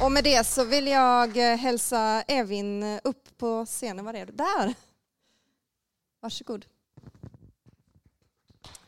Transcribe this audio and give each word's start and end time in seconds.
Och 0.00 0.12
med 0.12 0.24
det 0.24 0.46
så 0.46 0.64
vill 0.64 0.86
jag 0.86 1.36
eh, 1.36 1.56
hälsa 1.56 2.22
Evin 2.22 3.00
upp 3.04 3.38
på 3.38 3.66
scenen. 3.66 4.04
Var 4.04 4.14
är 4.14 4.26
du? 4.26 4.32
Där! 4.32 4.74
Varsågod. 6.20 6.66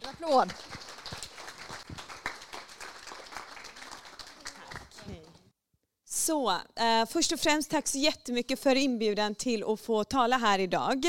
En 0.01 0.09
applåd. 0.09 0.53
Så, 6.27 6.51
eh, 6.51 7.07
först 7.09 7.33
och 7.33 7.41
främst 7.41 7.71
tack 7.71 7.89
så 7.89 7.99
jättemycket 7.99 8.61
för 8.61 8.77
inbjudan 8.77 9.35
till 9.35 9.65
att 9.65 9.81
få 9.81 10.05
tala 10.05 10.37
här 10.37 10.59
idag 10.59 11.05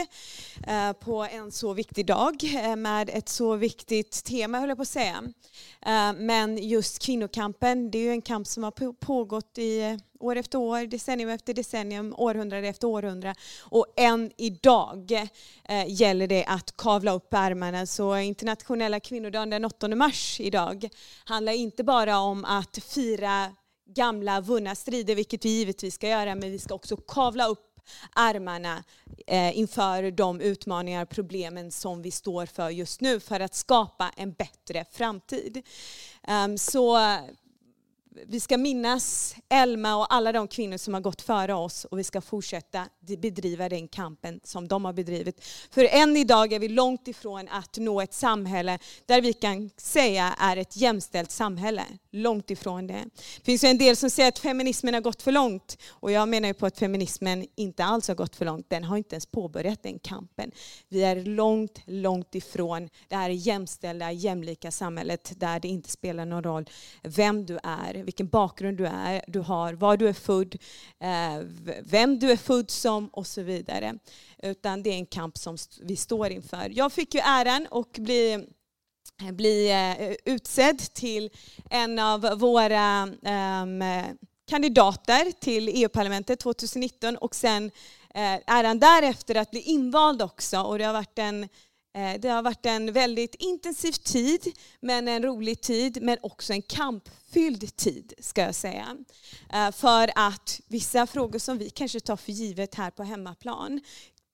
eh, 0.67 0.93
på 0.93 1.23
en 1.31 1.51
så 1.51 1.73
viktig 1.73 2.05
dag 2.05 2.43
eh, 2.43 2.75
med 2.75 3.09
ett 3.09 3.29
så 3.29 3.55
viktigt 3.55 4.23
tema, 4.23 4.59
höll 4.59 4.69
jag 4.69 4.77
på 4.77 4.81
att 4.81 4.87
säga. 4.87 5.23
Eh, 5.85 6.13
men 6.13 6.57
just 6.57 6.99
kvinnokampen, 6.99 7.91
det 7.91 7.97
är 7.97 8.03
ju 8.03 8.11
en 8.11 8.21
kamp 8.21 8.47
som 8.47 8.63
har 8.63 8.93
pågått 8.93 9.57
i 9.57 9.81
eh, 9.81 9.97
år 10.19 10.35
efter 10.35 10.57
år, 10.57 10.85
decennium 10.85 11.29
efter 11.29 11.53
decennium, 11.53 12.15
århundrade 12.17 12.67
efter 12.67 12.87
århundrade. 12.87 13.35
Och 13.61 13.85
än 13.97 14.31
idag 14.37 15.11
eh, 15.63 15.85
gäller 15.87 16.27
det 16.27 16.45
att 16.45 16.77
kavla 16.77 17.11
upp 17.11 17.33
ärmarna. 17.33 17.85
Så 17.85 18.17
internationella 18.17 18.99
kvinnodagen 18.99 19.49
den 19.49 19.65
8 19.65 19.87
mars 19.87 20.39
idag 20.39 20.89
handlar 21.25 21.53
inte 21.53 21.83
bara 21.83 22.19
om 22.19 22.45
att 22.45 22.79
fira 22.83 23.51
gamla 23.95 24.41
vunna 24.41 24.75
strider, 24.75 25.15
vilket 25.15 25.45
vi 25.45 25.49
givetvis 25.49 25.95
ska 25.95 26.07
göra, 26.07 26.35
men 26.35 26.51
vi 26.51 26.59
ska 26.59 26.73
också 26.73 26.97
kavla 26.97 27.47
upp 27.47 27.75
armarna 28.13 28.83
eh, 29.27 29.57
inför 29.57 30.11
de 30.11 30.41
utmaningar 30.41 31.01
och 31.03 31.09
problemen 31.09 31.71
som 31.71 32.01
vi 32.01 32.11
står 32.11 32.45
för 32.45 32.69
just 32.69 33.01
nu 33.01 33.19
för 33.19 33.39
att 33.39 33.55
skapa 33.55 34.11
en 34.17 34.33
bättre 34.33 34.85
framtid. 34.91 35.61
Um, 36.27 36.57
så 36.57 36.97
vi 38.27 38.39
ska 38.39 38.57
minnas 38.57 39.35
Elma 39.49 39.95
och 39.95 40.13
alla 40.13 40.31
de 40.31 40.47
kvinnor 40.47 40.77
som 40.77 40.93
har 40.93 41.01
gått 41.01 41.21
före 41.21 41.53
oss 41.53 41.85
och 41.85 41.99
vi 41.99 42.03
ska 42.03 42.21
fortsätta 42.21 42.87
bedriva 42.99 43.69
den 43.69 43.87
kampen 43.87 44.39
som 44.43 44.67
de 44.67 44.85
har 44.85 44.93
bedrivit. 44.93 45.43
För 45.71 45.87
än 45.91 46.17
idag 46.17 46.53
är 46.53 46.59
vi 46.59 46.67
långt 46.67 47.07
ifrån 47.07 47.47
att 47.51 47.77
nå 47.77 48.01
ett 48.01 48.13
samhälle 48.13 48.79
där 49.05 49.21
vi 49.21 49.33
kan 49.33 49.69
säga 49.77 50.35
är 50.39 50.57
ett 50.57 50.77
jämställt 50.77 51.31
samhälle. 51.31 51.83
Långt 52.11 52.51
ifrån 52.51 52.87
det. 52.87 53.05
Det 53.37 53.43
finns 53.43 53.63
ju 53.63 53.67
en 53.67 53.77
del 53.77 53.95
som 53.95 54.09
säger 54.09 54.29
att 54.29 54.39
feminismen 54.39 54.93
har 54.93 55.01
gått 55.01 55.21
för 55.21 55.31
långt 55.31 55.77
och 55.89 56.11
jag 56.11 56.29
menar 56.29 56.47
ju 56.47 56.53
på 56.53 56.65
att 56.65 56.79
feminismen 56.79 57.47
inte 57.55 57.83
alls 57.83 58.07
har 58.07 58.15
gått 58.15 58.35
för 58.35 58.45
långt. 58.45 58.69
Den 58.69 58.83
har 58.83 58.97
inte 58.97 59.15
ens 59.15 59.25
påbörjat 59.25 59.83
den 59.83 59.99
kampen. 59.99 60.51
Vi 60.89 61.03
är 61.03 61.15
långt, 61.15 61.81
långt 61.85 62.35
ifrån 62.35 62.89
det 63.07 63.15
här 63.15 63.29
jämställda, 63.29 64.11
jämlika 64.11 64.71
samhället 64.71 65.33
där 65.37 65.59
det 65.59 65.67
inte 65.67 65.89
spelar 65.89 66.25
någon 66.25 66.43
roll 66.43 66.69
vem 67.03 67.45
du 67.45 67.59
är 67.63 68.04
vilken 68.05 68.27
bakgrund 68.27 68.77
du, 68.77 68.85
är, 68.85 69.23
du 69.27 69.39
har, 69.39 69.73
var 69.73 69.97
du 69.97 70.07
är 70.07 70.13
född, 70.13 70.55
eh, 70.99 71.39
vem 71.83 72.19
du 72.19 72.31
är 72.31 72.37
född 72.37 72.71
som 72.71 73.07
och 73.07 73.27
så 73.27 73.41
vidare. 73.41 73.99
Utan 74.43 74.83
det 74.83 74.89
är 74.89 74.97
en 74.97 75.05
kamp 75.05 75.37
som 75.37 75.57
vi 75.81 75.95
står 75.95 76.29
inför. 76.29 76.71
Jag 76.73 76.91
fick 76.91 77.15
ju 77.15 77.21
äran 77.21 77.67
att 77.71 77.97
bli 77.97 78.33
eh, 79.21 79.31
bli 79.31 79.71
eh, 79.71 80.33
utsedd 80.33 80.79
till 80.79 81.29
en 81.69 81.99
av 81.99 82.21
våra 82.39 83.09
ehm, 83.23 83.83
kandidater 84.49 85.31
till 85.39 85.69
EU-parlamentet 85.73 86.39
2019 86.39 87.17
och 87.17 87.35
sen 87.35 87.71
eh, 88.15 88.39
äran 88.47 88.79
därefter 88.79 89.35
att 89.35 89.51
bli 89.51 89.61
invald 89.61 90.21
också. 90.21 90.59
Och 90.59 90.77
det 90.77 90.83
har 90.83 90.93
varit 90.93 91.19
en 91.19 91.49
Eh, 91.95 92.19
det 92.19 92.29
har 92.29 92.43
varit 92.43 92.65
en 92.65 92.93
väldigt 92.93 93.35
intensiv 93.35 93.91
tid, 93.91 94.57
men 94.79 95.07
en 95.07 95.23
rolig 95.23 95.61
tid, 95.61 95.97
men 96.01 96.17
också 96.21 96.53
en 96.53 96.61
kampfylld 96.61 97.75
tid, 97.75 98.13
ska 98.19 98.41
jag 98.41 98.55
säga. 98.55 98.97
Eh, 99.53 99.71
för 99.71 100.11
att 100.15 100.61
vissa 100.67 101.07
frågor 101.07 101.39
som 101.39 101.57
vi 101.57 101.69
kanske 101.69 101.99
tar 101.99 102.17
för 102.17 102.31
givet 102.31 102.75
här 102.75 102.91
på 102.91 103.03
hemmaplan 103.03 103.81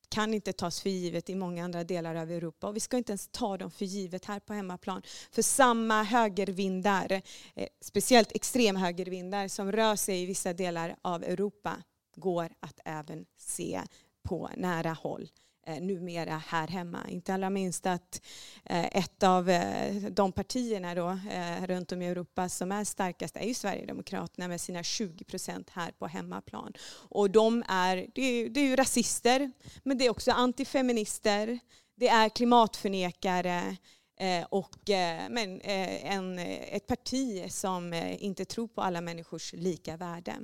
kan 0.09 0.33
inte 0.33 0.53
tas 0.53 0.81
för 0.81 0.89
givet 0.89 1.29
i 1.29 1.35
många 1.35 1.63
andra 1.63 1.83
delar 1.83 2.15
av 2.15 2.31
Europa. 2.31 2.67
Och 2.67 2.75
vi 2.75 2.79
ska 2.79 2.97
inte 2.97 3.11
ens 3.11 3.29
ta 3.31 3.57
dem 3.57 3.71
för 3.71 3.85
givet 3.85 4.25
här 4.25 4.39
på 4.39 4.53
hemmaplan. 4.53 5.01
För 5.31 5.41
samma 5.41 6.03
högervindar, 6.03 7.21
eh, 7.55 7.67
speciellt 7.81 8.31
extremhögervindar 8.31 9.47
som 9.47 9.71
rör 9.71 9.95
sig 9.95 10.21
i 10.21 10.25
vissa 10.25 10.53
delar 10.53 10.95
av 11.01 11.23
Europa 11.23 11.83
går 12.15 12.49
att 12.59 12.79
även 12.85 13.25
se 13.37 13.81
på 14.23 14.49
nära 14.57 14.93
håll 14.93 15.29
eh, 15.65 15.81
numera 15.81 16.41
här 16.47 16.67
hemma. 16.67 17.09
Inte 17.09 17.33
allra 17.33 17.49
minst 17.49 17.85
att 17.85 18.21
eh, 18.65 18.85
ett 18.85 19.23
av 19.23 19.49
eh, 19.49 19.95
de 19.95 20.31
partierna 20.31 20.95
då, 20.95 21.19
eh, 21.31 21.67
runt 21.67 21.91
om 21.91 22.01
i 22.01 22.07
Europa 22.07 22.49
som 22.49 22.71
är 22.71 22.83
starkast 22.83 23.37
är 23.37 23.45
ju 23.45 23.53
Sverigedemokraterna 23.53 24.47
med 24.47 24.61
sina 24.61 24.83
20 24.83 25.23
procent 25.23 25.69
här 25.69 25.91
på 25.91 26.07
hemmaplan. 26.07 26.73
Och 27.09 27.29
de 27.29 27.63
är, 27.67 28.07
det 28.15 28.21
är, 28.21 28.49
det 28.49 28.59
är 28.59 28.65
ju 28.65 28.75
rasister, 28.75 29.51
men 29.83 29.97
det 29.97 30.05
är 30.05 30.09
också 30.09 30.31
antifeminister, 30.31 31.59
det 31.95 32.07
är 32.07 32.29
klimatförnekare, 32.29 33.77
eh, 34.21 34.45
och, 34.49 34.89
eh, 34.89 35.29
men, 35.29 35.61
eh, 35.61 36.13
en, 36.13 36.39
ett 36.39 36.87
parti 36.87 37.51
som 37.51 37.93
inte 38.19 38.45
tror 38.45 38.67
på 38.67 38.81
alla 38.81 39.01
människors 39.01 39.53
lika 39.53 39.97
värde. 39.97 40.35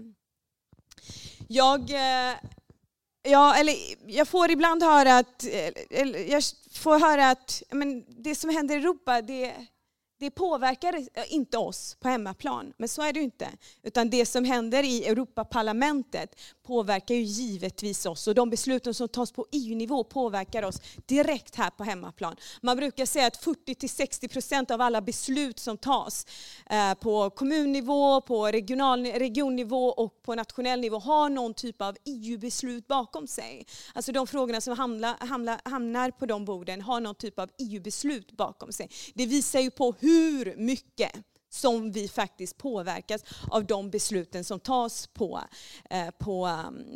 Jag 1.48 1.92
Ja, 3.30 3.56
eller 3.56 3.76
jag 4.08 4.28
får 4.28 4.52
ibland 4.52 4.84
höra 4.84 5.18
att, 5.18 5.44
eh, 5.44 6.08
jag 6.32 6.44
får 6.74 7.00
höra 7.00 7.30
att 7.30 7.64
men 7.70 8.04
det 8.24 8.36
som 8.36 8.50
händer 8.50 8.76
i 8.76 8.78
Europa, 8.78 9.22
det, 9.22 9.54
det 10.20 10.32
påverkar 10.32 10.94
eh, 10.94 11.34
inte 11.34 11.58
oss 11.58 11.98
på 12.00 12.08
hemmaplan, 12.08 12.74
men 12.78 12.90
så 12.90 13.02
är 13.02 13.14
det 13.14 13.20
ju 13.20 13.26
inte. 13.26 13.50
Utan 13.84 14.10
det 14.10 14.26
som 14.26 14.46
händer 14.46 14.84
i 14.84 15.06
Europaparlamentet 15.06 16.36
påverkar 16.64 17.16
ju 17.16 17.22
givetvis 17.22 18.06
oss 18.06 18.28
och 18.28 18.36
de 18.36 18.50
besluten 18.50 18.94
som 18.94 19.10
tas 19.10 19.32
på 19.32 19.46
EU-nivå 19.52 20.04
påverkar 20.04 20.64
oss 20.64 20.82
direkt 21.06 21.56
här 21.56 21.70
på 21.70 21.84
hemmaplan. 21.84 22.36
Man 22.62 22.78
brukar 22.78 23.06
säga 23.06 23.28
att 23.28 23.46
40-60% 23.46 24.72
av 24.72 24.82
alla 24.82 25.02
beslut 25.02 25.60
som 25.60 25.78
tas 25.78 26.26
eh, 26.70 26.94
på 26.94 27.30
kommunnivå, 27.30 28.22
på 28.22 28.48
regional, 28.48 29.06
regionnivå 29.06 29.90
och 29.90 30.22
på 30.22 30.36
nationell 30.36 30.80
nivå 30.80 31.00
har 31.00 31.30
någon 31.30 31.54
typ 31.54 31.82
av 31.82 31.98
EU-beslut 32.06 32.88
bakom 32.88 33.28
sig. 33.28 33.66
Alltså 33.94 34.12
de 34.12 34.28
frågorna 34.28 34.62
som 34.62 34.78
hamnar, 34.78 35.28
hamnar, 35.28 35.60
hamnar 35.64 36.12
på 36.12 36.26
de 36.26 36.46
borden 36.46 36.82
har 36.82 37.00
någon 37.00 37.16
typ 37.16 37.40
av 37.40 37.50
EU-beslut 37.58 38.32
bakom 38.32 38.72
sig. 38.72 38.90
Det 39.14 39.26
visar 39.26 39.60
ju 39.60 39.72
på 39.72 39.96
hur 40.00 40.07
hur 40.08 40.56
mycket 40.56 41.12
som 41.50 41.92
vi 41.92 42.08
faktiskt 42.08 42.58
påverkas 42.58 43.24
av 43.52 43.66
de 43.66 43.90
besluten 43.90 44.44
som 44.44 44.60
tas 44.60 45.08
på, 45.08 45.42
eh, 45.90 46.10
på, 46.10 46.48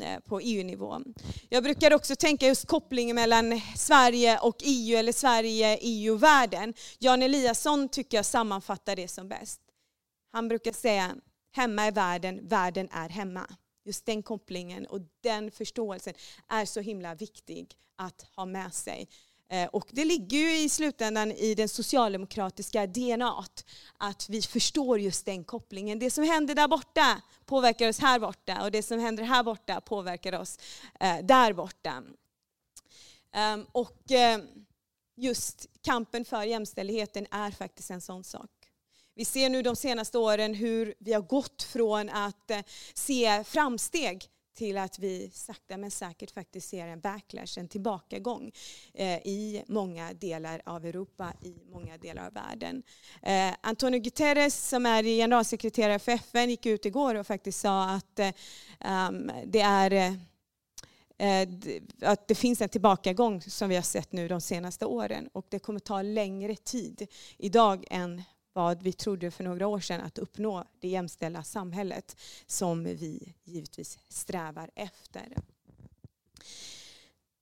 eh, 0.01 0.19
på 0.19 0.39
EU-nivå. 0.39 1.01
Jag 1.49 1.63
brukar 1.63 1.93
också 1.93 2.15
tänka 2.15 2.47
just 2.47 2.67
kopplingen 2.67 3.15
mellan 3.15 3.61
Sverige 3.75 4.39
och 4.39 4.55
EU, 4.59 4.97
eller 4.97 5.11
Sverige, 5.11 5.77
EU, 5.81 6.15
världen. 6.15 6.73
Jan 6.99 7.21
Eliasson 7.21 7.89
tycker 7.89 8.17
jag 8.17 8.25
sammanfattar 8.25 8.95
det 8.95 9.07
som 9.07 9.29
bäst. 9.29 9.61
Han 10.31 10.47
brukar 10.47 10.71
säga, 10.71 11.15
hemma 11.51 11.83
är 11.83 11.91
världen, 11.91 12.47
världen 12.47 12.89
är 12.91 13.09
hemma. 13.09 13.47
Just 13.85 14.05
den 14.05 14.23
kopplingen 14.23 14.85
och 14.85 14.99
den 15.21 15.51
förståelsen 15.51 16.13
är 16.47 16.65
så 16.65 16.79
himla 16.79 17.15
viktig 17.15 17.75
att 17.95 18.25
ha 18.35 18.45
med 18.45 18.73
sig. 18.73 19.07
Eh, 19.51 19.67
och 19.67 19.87
det 19.91 20.05
ligger 20.05 20.37
ju 20.37 20.57
i 20.57 20.69
slutändan 20.69 21.31
i 21.31 21.55
den 21.55 21.69
socialdemokratiska 21.69 22.87
DNA 22.87 23.45
att 23.97 24.29
vi 24.29 24.41
förstår 24.41 24.99
just 24.99 25.25
den 25.25 25.43
kopplingen. 25.43 25.99
Det 25.99 26.11
som 26.11 26.23
händer 26.23 26.55
där 26.55 26.67
borta 26.67 27.21
påverkar 27.45 27.89
oss 27.89 27.99
här 27.99 28.19
borta 28.19 28.63
och 28.63 28.71
det 28.71 28.83
som 28.83 28.99
händer 28.99 29.23
här 29.23 29.43
borta 29.43 29.81
påverkar 29.81 30.39
oss 30.39 30.59
eh, 30.99 31.17
där 31.23 31.53
borta. 31.53 32.03
Ehm, 33.33 33.65
och 33.71 34.11
eh, 34.11 34.39
just 35.15 35.65
kampen 35.81 36.25
för 36.25 36.43
jämställdheten 36.43 37.27
är 37.31 37.51
faktiskt 37.51 37.91
en 37.91 38.01
sån 38.01 38.23
sak. 38.23 38.49
Vi 39.15 39.25
ser 39.25 39.49
nu 39.49 39.61
de 39.61 39.75
senaste 39.75 40.17
åren 40.17 40.53
hur 40.53 40.93
vi 40.99 41.13
har 41.13 41.21
gått 41.21 41.63
från 41.63 42.09
att 42.09 42.51
se 42.93 43.43
framsteg 43.43 44.27
till 44.53 44.77
att 44.77 44.99
vi 44.99 45.31
sakta 45.33 45.77
men 45.77 45.91
säkert 45.91 46.31
faktiskt 46.31 46.69
ser 46.69 46.87
en 46.87 46.99
backlash, 46.99 47.59
en 47.59 47.67
tillbakagång 47.67 48.51
eh, 48.93 49.17
i 49.17 49.63
många 49.67 50.13
delar 50.13 50.61
av 50.65 50.85
Europa, 50.85 51.33
i 51.41 51.55
många 51.71 51.97
delar 51.97 52.27
av 52.27 52.33
världen. 52.33 52.83
Eh, 53.21 53.55
Antonio 53.61 53.99
Guterres 53.99 54.69
som 54.69 54.85
är 54.85 55.03
generalsekreterare 55.03 55.99
för 55.99 56.11
FN 56.11 56.49
gick 56.49 56.65
ut 56.65 56.85
igår 56.85 57.15
och 57.15 57.27
faktiskt 57.27 57.59
sa 57.59 57.89
att 57.89 58.19
eh, 58.19 58.31
um, 59.09 59.31
det 59.45 59.61
är 59.61 59.91
eh, 59.91 60.13
eh 61.17 61.49
att 62.01 62.27
det 62.27 62.35
finns 62.35 62.61
en 62.61 62.69
tillbakagång 62.69 63.41
som 63.41 63.69
vi 63.69 63.75
har 63.75 63.83
sett 63.83 64.11
nu 64.11 64.27
de 64.27 64.41
senaste 64.41 64.85
åren 64.85 65.29
och 65.33 65.45
det 65.49 65.59
kommer 65.59 65.79
ta 65.79 66.01
längre 66.01 66.55
tid 66.55 67.07
idag 67.37 67.85
än 67.89 68.23
vad 68.53 68.83
vi 68.83 68.93
trodde 68.93 69.31
för 69.31 69.43
några 69.43 69.67
år 69.67 69.79
sedan 69.79 70.01
att 70.01 70.17
uppnå 70.17 70.63
det 70.79 70.87
jämställda 70.87 71.43
samhället 71.43 72.15
som 72.45 72.83
vi 72.83 73.33
givetvis 73.43 73.99
strävar 74.09 74.69
efter. 74.75 75.35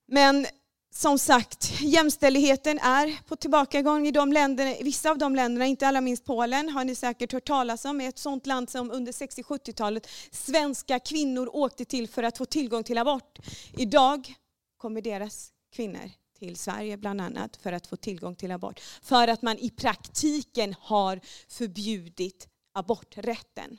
Men 0.08 0.46
som 0.92 1.20
sagt, 1.20 1.82
jämställdheten 1.82 2.80
är 2.80 3.28
på 3.28 3.36
tillbakagång 3.36 4.08
i 4.08 4.12
de 4.12 4.34
länderna, 4.34 4.76
vissa 4.82 5.12
av 5.12 5.18
de 5.18 5.36
länderna, 5.36 5.66
inte 5.66 5.88
alla 5.88 6.02
minst 6.02 6.26
Polen, 6.26 6.70
har 6.70 6.84
ni 6.84 6.96
säkert 6.96 7.34
hört 7.34 7.48
talas 7.48 7.86
om. 7.86 8.02
Ett 8.02 8.18
sådant 8.18 8.46
land 8.46 8.70
som 8.70 8.92
under 8.92 9.12
60-70-talet 9.12 10.08
svenska 10.32 11.00
kvinnor 11.00 11.56
åkte 11.56 11.86
till 11.86 12.08
för 12.08 12.24
att 12.24 12.38
få 12.38 12.46
tillgång 12.46 12.84
till 12.84 12.98
abort. 12.98 13.40
Idag 13.78 14.34
kommer 14.78 15.02
deras 15.02 15.52
kvinnor 15.72 16.12
till 16.39 16.56
Sverige 16.56 16.97
bland 16.97 17.21
annat 17.21 17.56
för 17.56 17.71
att 17.74 17.88
få 17.88 17.95
tillgång 17.95 18.36
till 18.36 18.51
abort. 18.51 18.80
För 19.01 19.27
att 19.27 19.41
man 19.41 19.57
i 19.57 19.69
praktiken 19.69 20.75
har 20.80 21.19
förbjudit 21.47 22.47
aborträtten. 22.74 23.77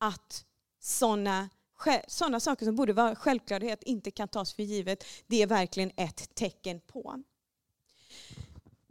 Att 0.00 0.44
sådana 0.80 1.48
såna 2.08 2.40
saker 2.40 2.66
som 2.66 2.76
borde 2.76 2.92
vara 2.92 3.16
självklarhet 3.16 3.82
inte 3.82 4.10
kan 4.10 4.28
tas 4.28 4.54
för 4.54 4.62
givet, 4.62 5.04
det 5.26 5.42
är 5.42 5.46
verkligen 5.46 5.90
ett 5.96 6.34
tecken 6.34 6.80
på. 6.80 7.22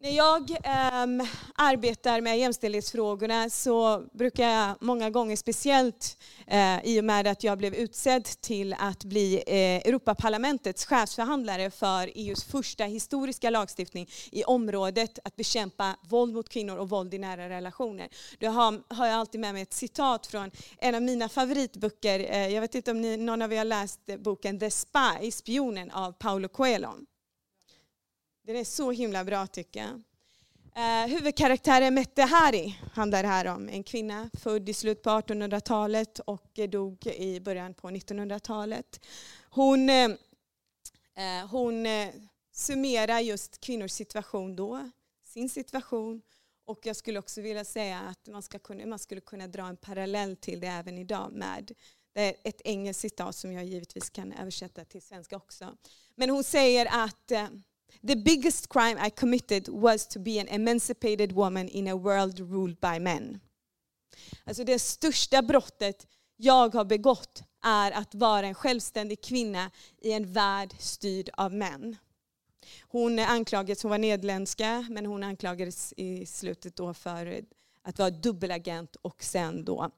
När 0.06 0.12
jag 0.12 0.52
eh, 0.52 1.28
arbetar 1.56 2.22
med 2.22 2.40
jämställdhetsfrågorna 2.40 3.50
så 3.50 4.04
brukar 4.13 4.50
jag 4.50 4.75
många 4.80 5.10
gånger, 5.10 5.36
speciellt 5.36 6.18
eh, 6.48 6.86
i 6.86 7.00
och 7.00 7.04
med 7.04 7.28
att 7.28 7.44
jag 7.44 7.57
blev 7.57 7.75
utsedd 7.75 8.25
till 8.25 8.75
att 8.80 9.04
bli 9.04 9.44
eh, 9.48 9.88
Europaparlamentets 9.88 10.86
chefsförhandlare 10.86 11.72
för 11.72 12.12
EUs 12.16 12.44
första 12.44 12.84
historiska 12.84 13.50
lagstiftning 13.50 14.10
i 14.31 14.44
området 14.44 15.19
att 15.24 15.36
bekämpa 15.36 15.96
våld 16.10 16.34
mot 16.34 16.50
kvinnor 16.50 16.78
och 16.78 16.90
våld 16.90 17.13
i 17.13 17.18
nära 17.18 17.50
relationer. 17.50 18.08
Då 18.40 18.48
har, 18.48 18.94
har 18.94 19.08
jag 19.08 19.16
alltid 19.16 19.42
med 19.42 19.54
mig 19.54 19.62
ett 19.62 19.74
citat 19.74 20.28
från 20.28 20.51
en 20.78 20.96
av 20.96 21.01
mina 21.01 21.30
favoritböcker. 21.30 22.19
Eh, 22.19 22.48
jag 22.48 22.62
vet 22.62 22.75
inte 22.75 22.92
om 22.92 23.01
ni, 23.01 23.18
någon 23.18 23.42
av 23.42 23.54
er 23.54 23.58
har 23.58 23.66
läst 23.66 24.00
boken 24.19 24.60
The 24.60 24.72
Spy, 24.72 25.31
Spionen 25.31 25.92
av 25.92 26.12
Paulo 26.12 26.48
Coelho. 26.48 26.96
Den 28.45 28.56
är 28.56 28.63
så 28.63 28.92
himla 28.92 29.24
bra 29.24 29.47
tycker 29.47 29.80
jag. 29.80 30.01
Eh, 30.75 31.07
huvudkaraktären 31.07 31.94
Mette 31.94 32.21
Hari 32.21 32.80
handlar 32.94 33.24
det 33.24 33.30
här 33.30 33.45
om. 33.45 33.69
En 33.69 33.83
kvinna 33.83 34.30
född 34.33 34.69
i 34.69 34.74
slutet 34.74 35.03
på 35.03 35.09
1800-talet 35.09 36.19
och 36.19 36.59
dog 36.69 37.07
i 37.07 37.39
början 37.39 37.74
på 37.74 37.88
1900-talet. 37.88 39.06
Hon, 39.50 39.89
eh, 39.89 40.06
eh 41.15 41.47
hon 41.51 41.86
eh, 41.86 42.09
summerar 42.51 43.19
just 43.19 43.62
kvinnors 43.62 43.92
situation 43.92 44.56
då, 44.56 44.89
sin 45.24 45.50
situation 45.50 46.21
och 46.65 46.80
jag 46.83 46.95
skulle 46.95 47.19
också 47.19 47.41
vilja 47.41 47.65
säga 47.65 48.00
att 48.00 48.27
man, 48.27 48.41
ska 48.41 48.59
kunna, 48.59 48.86
man 48.86 49.00
skulle 49.00 49.21
kunna 49.21 49.48
dra 49.48 49.68
en 49.68 49.77
parallell 49.77 50.36
till 50.36 50.59
det 50.59 50.68
även 50.68 50.98
idag 50.98 51.31
med 51.31 51.74
det 52.13 52.21
är 52.21 52.36
ett 52.44 52.62
engelskt 52.65 53.01
citat 53.01 53.36
som 53.36 53.51
jag 53.51 53.65
givetvis 53.65 54.09
kan 54.09 54.33
översätta 54.33 54.86
till 54.86 55.01
svenska 55.01 55.36
också. 55.36 55.77
Men 56.15 56.30
hon 56.30 56.44
säger 56.44 57.06
att 57.06 57.31
eh, 57.31 57.48
The 58.07 58.15
biggest 58.15 58.69
crime 58.69 59.07
I 59.07 59.09
committed 59.09 59.68
was 59.69 60.07
to 60.07 60.19
be 60.19 60.39
an 60.42 60.47
emancipated 60.47 61.31
woman 61.31 61.69
in 61.69 61.88
a 61.88 61.95
world 61.95 62.39
ruled 62.39 62.80
by 62.80 63.00
men. 63.00 63.39
Alltså 64.44 64.63
det 64.63 64.80
största 64.80 65.42
brottet 65.42 66.07
jag 66.38 66.74
har 66.74 66.86
begått 66.86 67.44
är 67.63 67.92
att 67.92 68.15
vara 68.15 68.47
en 68.47 68.56
självständig 68.56 69.24
kvinna 69.24 69.71
i 70.01 70.12
en 70.12 70.33
värld 70.33 70.75
styrd 70.80 71.30
av 71.33 71.53
män. 71.53 71.97
Hon 72.81 73.19
anklagades, 73.19 73.83
hon 73.83 73.89
var 73.89 73.98
nederländska, 73.98 74.86
men 74.89 75.06
hon 75.06 75.24
anklagades 75.24 75.94
i 75.98 76.25
slutet 76.25 76.75
då 76.75 76.94
för 76.94 77.41
att 77.81 78.00
vara 78.00 78.09
dubbelagent 78.09 78.95
och 78.95 79.24
sen 79.24 79.65
då 79.65 79.91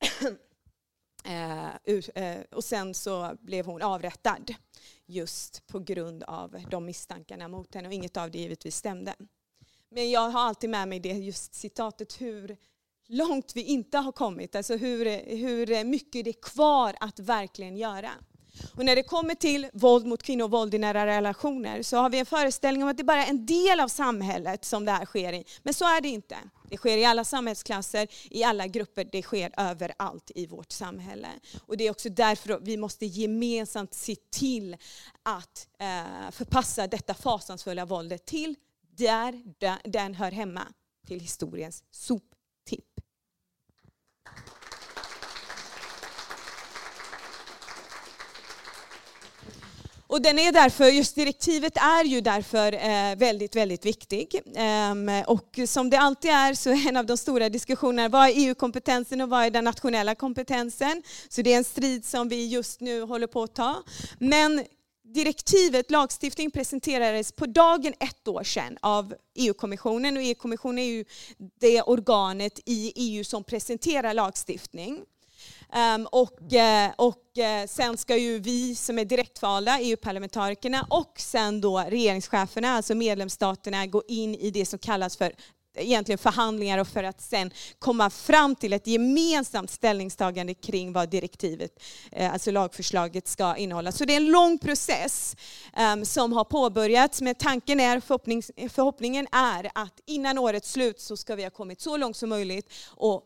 eh, 1.24 1.68
eh, 2.14 2.40
och 2.50 2.64
sen 2.64 2.94
så 2.94 3.36
blev 3.40 3.66
hon 3.66 3.82
avrättad 3.82 4.54
just 5.10 5.66
på 5.66 5.78
grund 5.78 6.22
av 6.22 6.56
de 6.70 6.84
misstankarna 6.84 7.48
mot 7.48 7.74
henne 7.74 7.88
och 7.88 7.94
inget 7.94 8.16
av 8.16 8.30
det 8.30 8.38
givetvis 8.38 8.76
stämde. 8.76 9.14
Men 9.88 10.10
jag 10.10 10.30
har 10.30 10.40
alltid 10.40 10.70
med 10.70 10.88
mig 10.88 11.00
det 11.00 11.12
just 11.12 11.54
citatet 11.54 12.20
hur 12.20 12.56
långt 13.06 13.56
vi 13.56 13.62
inte 13.62 13.98
har 13.98 14.12
kommit, 14.12 14.54
alltså 14.54 14.76
hur, 14.76 15.04
hur 15.36 15.84
mycket 15.84 16.24
det 16.24 16.30
är 16.30 16.42
kvar 16.42 16.96
att 17.00 17.18
verkligen 17.18 17.76
göra. 17.76 18.10
Och 18.74 18.84
när 18.84 18.96
det 18.96 19.02
kommer 19.02 19.34
till 19.34 19.66
våld 19.72 20.06
mot 20.06 20.22
kvinnor 20.22 20.44
och 20.44 20.50
våld 20.50 20.74
i 20.74 20.78
nära 20.78 21.06
relationer 21.06 21.82
så 21.82 21.96
har 21.96 22.10
vi 22.10 22.18
en 22.18 22.26
föreställning 22.26 22.82
om 22.82 22.88
att 22.88 22.96
det 22.96 23.04
bara 23.04 23.24
är 23.24 23.30
en 23.30 23.46
del 23.46 23.80
av 23.80 23.88
samhället 23.88 24.64
som 24.64 24.84
det 24.84 24.92
här 24.92 25.04
sker 25.04 25.32
i. 25.32 25.44
Men 25.62 25.74
så 25.74 25.84
är 25.84 26.00
det 26.00 26.08
inte. 26.08 26.36
Det 26.70 26.76
sker 26.76 26.96
i 26.96 27.04
alla 27.04 27.24
samhällsklasser, 27.24 28.08
i 28.30 28.44
alla 28.44 28.66
grupper, 28.66 29.08
det 29.12 29.22
sker 29.22 29.52
överallt 29.56 30.30
i 30.34 30.46
vårt 30.46 30.72
samhälle. 30.72 31.28
Och 31.66 31.76
det 31.76 31.86
är 31.86 31.90
också 31.90 32.08
därför 32.08 32.58
vi 32.62 32.76
måste 32.76 33.06
gemensamt 33.06 33.94
se 33.94 34.16
till 34.30 34.76
att 35.22 35.68
eh, 35.78 36.30
förpassa 36.30 36.86
detta 36.86 37.14
fasansfulla 37.14 37.84
våldet 37.84 38.26
till 38.26 38.54
där 38.96 39.42
den 39.90 40.14
hör 40.14 40.30
hemma, 40.30 40.62
till 41.06 41.20
historiens 41.20 41.84
sop 41.90 42.34
Och 50.10 50.22
den 50.22 50.38
är 50.38 50.52
därför, 50.52 50.84
just 50.84 51.14
direktivet 51.14 51.76
är 51.76 52.04
ju 52.04 52.20
därför 52.20 52.72
eh, 52.72 53.16
väldigt, 53.16 53.56
väldigt 53.56 53.86
viktig. 53.86 54.42
Ehm, 54.56 55.10
och 55.26 55.58
som 55.66 55.90
det 55.90 55.98
alltid 55.98 56.30
är 56.30 56.54
så 56.54 56.70
är 56.70 56.88
en 56.88 56.96
av 56.96 57.06
de 57.06 57.16
stora 57.16 57.48
diskussionerna, 57.48 58.08
vad 58.08 58.28
är 58.28 58.32
EU-kompetensen 58.36 59.20
och 59.20 59.28
vad 59.28 59.44
är 59.44 59.50
den 59.50 59.64
nationella 59.64 60.14
kompetensen? 60.14 61.02
Så 61.28 61.42
det 61.42 61.52
är 61.52 61.56
en 61.56 61.64
strid 61.64 62.04
som 62.04 62.28
vi 62.28 62.48
just 62.48 62.80
nu 62.80 63.02
håller 63.02 63.26
på 63.26 63.42
att 63.42 63.54
ta. 63.54 63.82
Men 64.18 64.64
direktivet, 65.14 65.90
lagstiftning, 65.90 66.50
presenterades 66.50 67.32
på 67.32 67.46
dagen 67.46 67.94
ett 68.00 68.28
år 68.28 68.44
sedan 68.44 68.78
av 68.80 69.14
EU-kommissionen. 69.34 70.16
Och 70.16 70.22
EU-kommissionen 70.22 70.78
är 70.78 70.88
ju 70.88 71.04
det 71.60 71.82
organet 71.82 72.60
i 72.66 72.92
EU 72.96 73.24
som 73.24 73.44
presenterar 73.44 74.14
lagstiftning. 74.14 75.04
Um, 75.74 76.06
och, 76.06 76.40
uh, 76.52 76.94
och 76.96 77.38
eh, 77.38 77.66
sen 77.66 77.96
ska 77.96 78.16
ju 78.16 78.38
vi 78.38 78.74
som 78.74 78.98
är 78.98 79.04
direktvalda, 79.04 79.78
EU-parlamentarikerna 79.80 80.86
och 80.90 81.12
sen 81.16 81.60
då 81.60 81.78
regeringscheferna, 81.78 82.68
alltså 82.68 82.94
medlemsstaterna, 82.94 83.86
gå 83.86 84.02
in 84.08 84.34
i 84.34 84.50
det 84.50 84.66
som 84.66 84.78
kallas 84.78 85.16
för 85.16 85.32
egentligen 85.74 86.18
förhandlingar 86.18 86.78
och 86.78 86.88
för 86.88 87.04
att 87.04 87.20
sen 87.20 87.50
komma 87.78 88.10
fram 88.10 88.56
till 88.56 88.72
ett 88.72 88.86
gemensamt 88.86 89.70
ställningstagande 89.70 90.54
kring 90.54 90.92
vad 90.92 91.10
direktivet, 91.10 91.82
eh, 92.12 92.32
alltså 92.32 92.50
lagförslaget 92.50 93.28
ska 93.28 93.56
innehålla. 93.56 93.92
Så 93.92 94.04
det 94.04 94.12
är 94.12 94.16
en 94.16 94.30
lång 94.30 94.58
process 94.58 95.36
um, 95.94 96.04
som 96.04 96.32
har 96.32 96.44
påbörjats, 96.44 97.20
men 97.20 97.34
tanken 97.34 97.80
är, 97.80 98.00
förhoppningen 98.68 99.26
är 99.32 99.70
att 99.74 100.00
innan 100.06 100.38
årets 100.38 100.72
slut 100.72 101.00
så 101.00 101.16
ska 101.16 101.34
vi 101.34 101.42
ha 101.42 101.50
kommit 101.50 101.80
så 101.80 101.96
långt 101.96 102.16
som 102.16 102.28
möjligt 102.28 102.72
och 102.88 103.22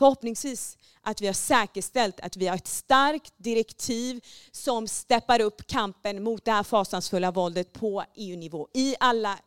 förhoppningsvis 0.00 0.78
att 1.02 1.20
vi 1.20 1.26
har 1.26 1.34
säkerställt 1.34 2.20
att 2.20 2.36
vi 2.36 2.46
har 2.46 2.56
ett 2.56 2.66
starkt 2.66 3.34
direktiv 3.36 4.20
som 4.50 4.88
steppar 4.88 5.40
upp 5.40 5.66
kampen 5.66 6.22
mot 6.22 6.44
det 6.44 6.52
här 6.52 6.62
fasansfulla 6.62 7.30
våldet 7.30 7.72
på 7.72 8.04
EU-nivå 8.14 8.68
i 8.74 8.94
alla 9.00 9.38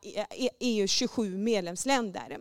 EU-27 0.60 1.38
medlemsländer. 1.38 2.38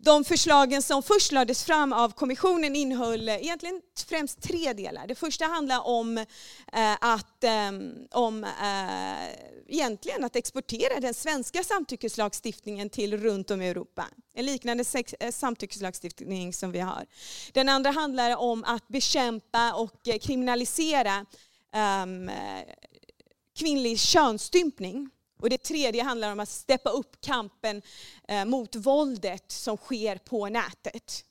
De 0.00 0.24
förslagen 0.24 0.82
som 0.82 1.02
först 1.02 1.32
lades 1.32 1.64
fram 1.64 1.92
av 1.92 2.12
kommissionen 2.12 2.76
innehöll 2.76 3.28
egentligen 3.28 3.80
främst 4.08 4.42
tre 4.42 4.72
delar. 4.72 5.06
Det 5.06 5.14
första 5.14 5.44
handlar 5.44 5.86
om 5.86 6.18
eh, 6.18 6.92
att, 7.00 7.44
eh, 7.44 7.72
om, 8.10 8.44
eh, 8.44 9.28
egentligen 9.68 10.24
att 10.24 10.36
exportera 10.36 11.00
den 11.00 11.14
svenska 11.14 11.62
samtyckeslagstiftningen 11.64 12.90
till 12.90 13.16
runt 13.16 13.50
om 13.50 13.62
i 13.62 13.68
Europa. 13.68 14.06
En 14.34 14.46
liknande 14.46 14.84
samtyckeslagstiftning 15.32 16.52
som 16.52 16.72
vi 16.72 16.80
har. 16.80 17.06
Den 17.52 17.68
andra 17.68 17.90
handlar 17.90 18.36
om 18.36 18.64
att 18.64 18.88
bekämpa 18.88 19.74
och 19.74 20.02
kriminalisera 20.20 21.26
ehm, 21.72 22.30
kvinnlig 23.58 23.98
könsstympning. 23.98 25.10
Och 25.40 25.50
det 25.50 25.58
tredje 25.58 26.02
handlar 26.02 26.32
om 26.32 26.40
att 26.40 26.48
steppa 26.48 26.90
upp 26.90 27.20
kampen 27.20 27.82
eh, 28.28 28.44
mot 28.44 28.76
våldet 28.76 29.52
som 29.52 29.76
sker 29.76 30.16
på 30.16 30.48
nätet. 30.48 31.24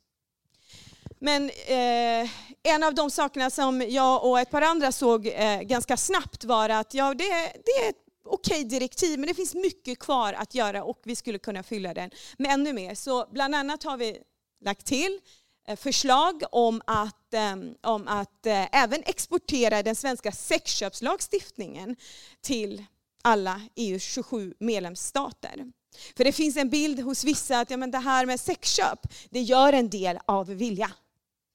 Men 1.20 1.50
eh, 1.50 2.30
en 2.64 2.84
av 2.84 2.96
de 2.96 3.12
sakerna 3.12 3.50
som 3.50 3.82
jag 3.82 4.26
och 4.26 4.40
ett 4.40 4.52
par 4.52 4.62
andra 4.62 4.92
såg 4.92 5.28
eh, 5.28 5.62
ganska 5.62 5.98
snabbt 5.98 6.44
var 6.44 6.70
att 6.70 6.94
ja, 6.94 7.14
det, 7.14 7.54
det 7.66 7.72
är 7.86 7.90
ett 7.90 8.04
okej 8.26 8.64
direktiv, 8.64 9.20
men 9.20 9.28
det 9.28 9.34
finns 9.34 9.56
mycket 9.56 10.00
kvar 10.00 10.34
att 10.34 10.56
göra 10.56 10.84
och 10.84 11.02
vi 11.04 11.16
skulle 11.16 11.40
kunna 11.40 11.64
fylla 11.64 11.94
den 11.94 12.10
med 12.38 12.52
ännu 12.52 12.74
mer. 12.74 12.96
Så 12.96 13.28
bland 13.32 13.56
annat 13.56 13.84
har 13.84 13.98
vi 13.98 14.18
lagt 14.62 14.86
till 14.86 15.20
eh, 15.68 15.76
förslag 15.76 16.44
om 16.52 16.82
att, 16.86 17.34
eh, 17.34 17.56
om 17.84 18.08
att 18.08 18.46
eh, 18.46 18.84
även 18.84 19.04
exportera 19.06 19.84
den 19.84 19.96
svenska 19.96 20.32
sexköpslagstiftningen 20.32 21.96
till 22.42 22.86
alla 23.28 23.62
EUs 23.76 24.04
27 24.04 24.54
medlemsstater. 24.60 25.72
För 26.18 26.24
det 26.24 26.32
finns 26.32 26.58
en 26.58 26.70
bild 26.70 27.00
hos 27.00 27.24
vissa 27.24 27.60
att 27.60 27.70
ja, 27.70 27.78
men 27.78 27.92
det 27.92 27.98
här 27.98 28.26
med 28.26 28.40
sexköp, 28.40 29.00
det 29.30 29.42
gör 29.42 29.74
en 29.74 29.90
del 29.90 30.20
av 30.26 30.48
vilja. 30.48 30.92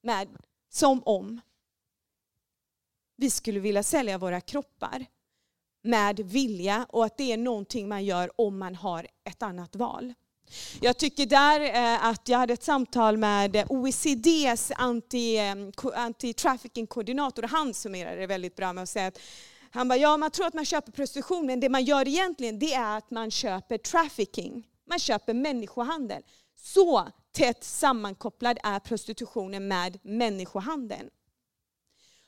Med, 0.02 0.28
som 0.70 1.02
om 1.04 1.40
vi 3.16 3.30
skulle 3.30 3.60
vilja 3.60 3.82
sälja 3.82 4.18
våra 4.18 4.40
kroppar 4.40 5.06
med 5.82 6.20
vilja 6.20 6.86
och 6.88 7.04
att 7.04 7.16
det 7.16 7.32
är 7.32 7.36
någonting 7.36 7.88
man 7.88 8.04
gör 8.04 8.40
om 8.40 8.58
man 8.58 8.74
har 8.74 9.06
ett 9.24 9.42
annat 9.42 9.76
val. 9.76 10.14
Jag 10.80 10.96
tycker 10.96 11.26
där 11.26 11.60
eh, 11.60 12.04
att 12.04 12.28
jag 12.28 12.38
hade 12.38 12.52
ett 12.52 12.62
samtal 12.62 13.16
med 13.16 13.64
OECDs 13.68 14.70
eh, 14.70 14.76
anti-trafficking-koordinator. 14.78 17.42
Han 17.42 17.74
summerade 17.74 18.20
det 18.20 18.26
väldigt 18.26 18.56
bra 18.56 18.72
med 18.72 18.82
att 18.82 18.88
säga 18.88 19.06
att 19.06 19.18
han 19.74 19.88
bara, 19.88 19.98
ja 19.98 20.16
man 20.16 20.30
tror 20.30 20.46
att 20.46 20.54
man 20.54 20.64
köper 20.64 20.92
prostitution 20.92 21.46
men 21.46 21.60
det 21.60 21.68
man 21.68 21.84
gör 21.84 22.08
egentligen 22.08 22.58
det 22.58 22.74
är 22.74 22.96
att 22.98 23.10
man 23.10 23.30
köper 23.30 23.78
trafficking. 23.78 24.66
Man 24.86 24.98
köper 24.98 25.34
människohandel. 25.34 26.22
Så 26.56 27.08
tätt 27.32 27.64
sammankopplad 27.64 28.58
är 28.62 28.78
prostitutionen 28.78 29.68
med 29.68 29.98
människohandeln. 30.02 31.10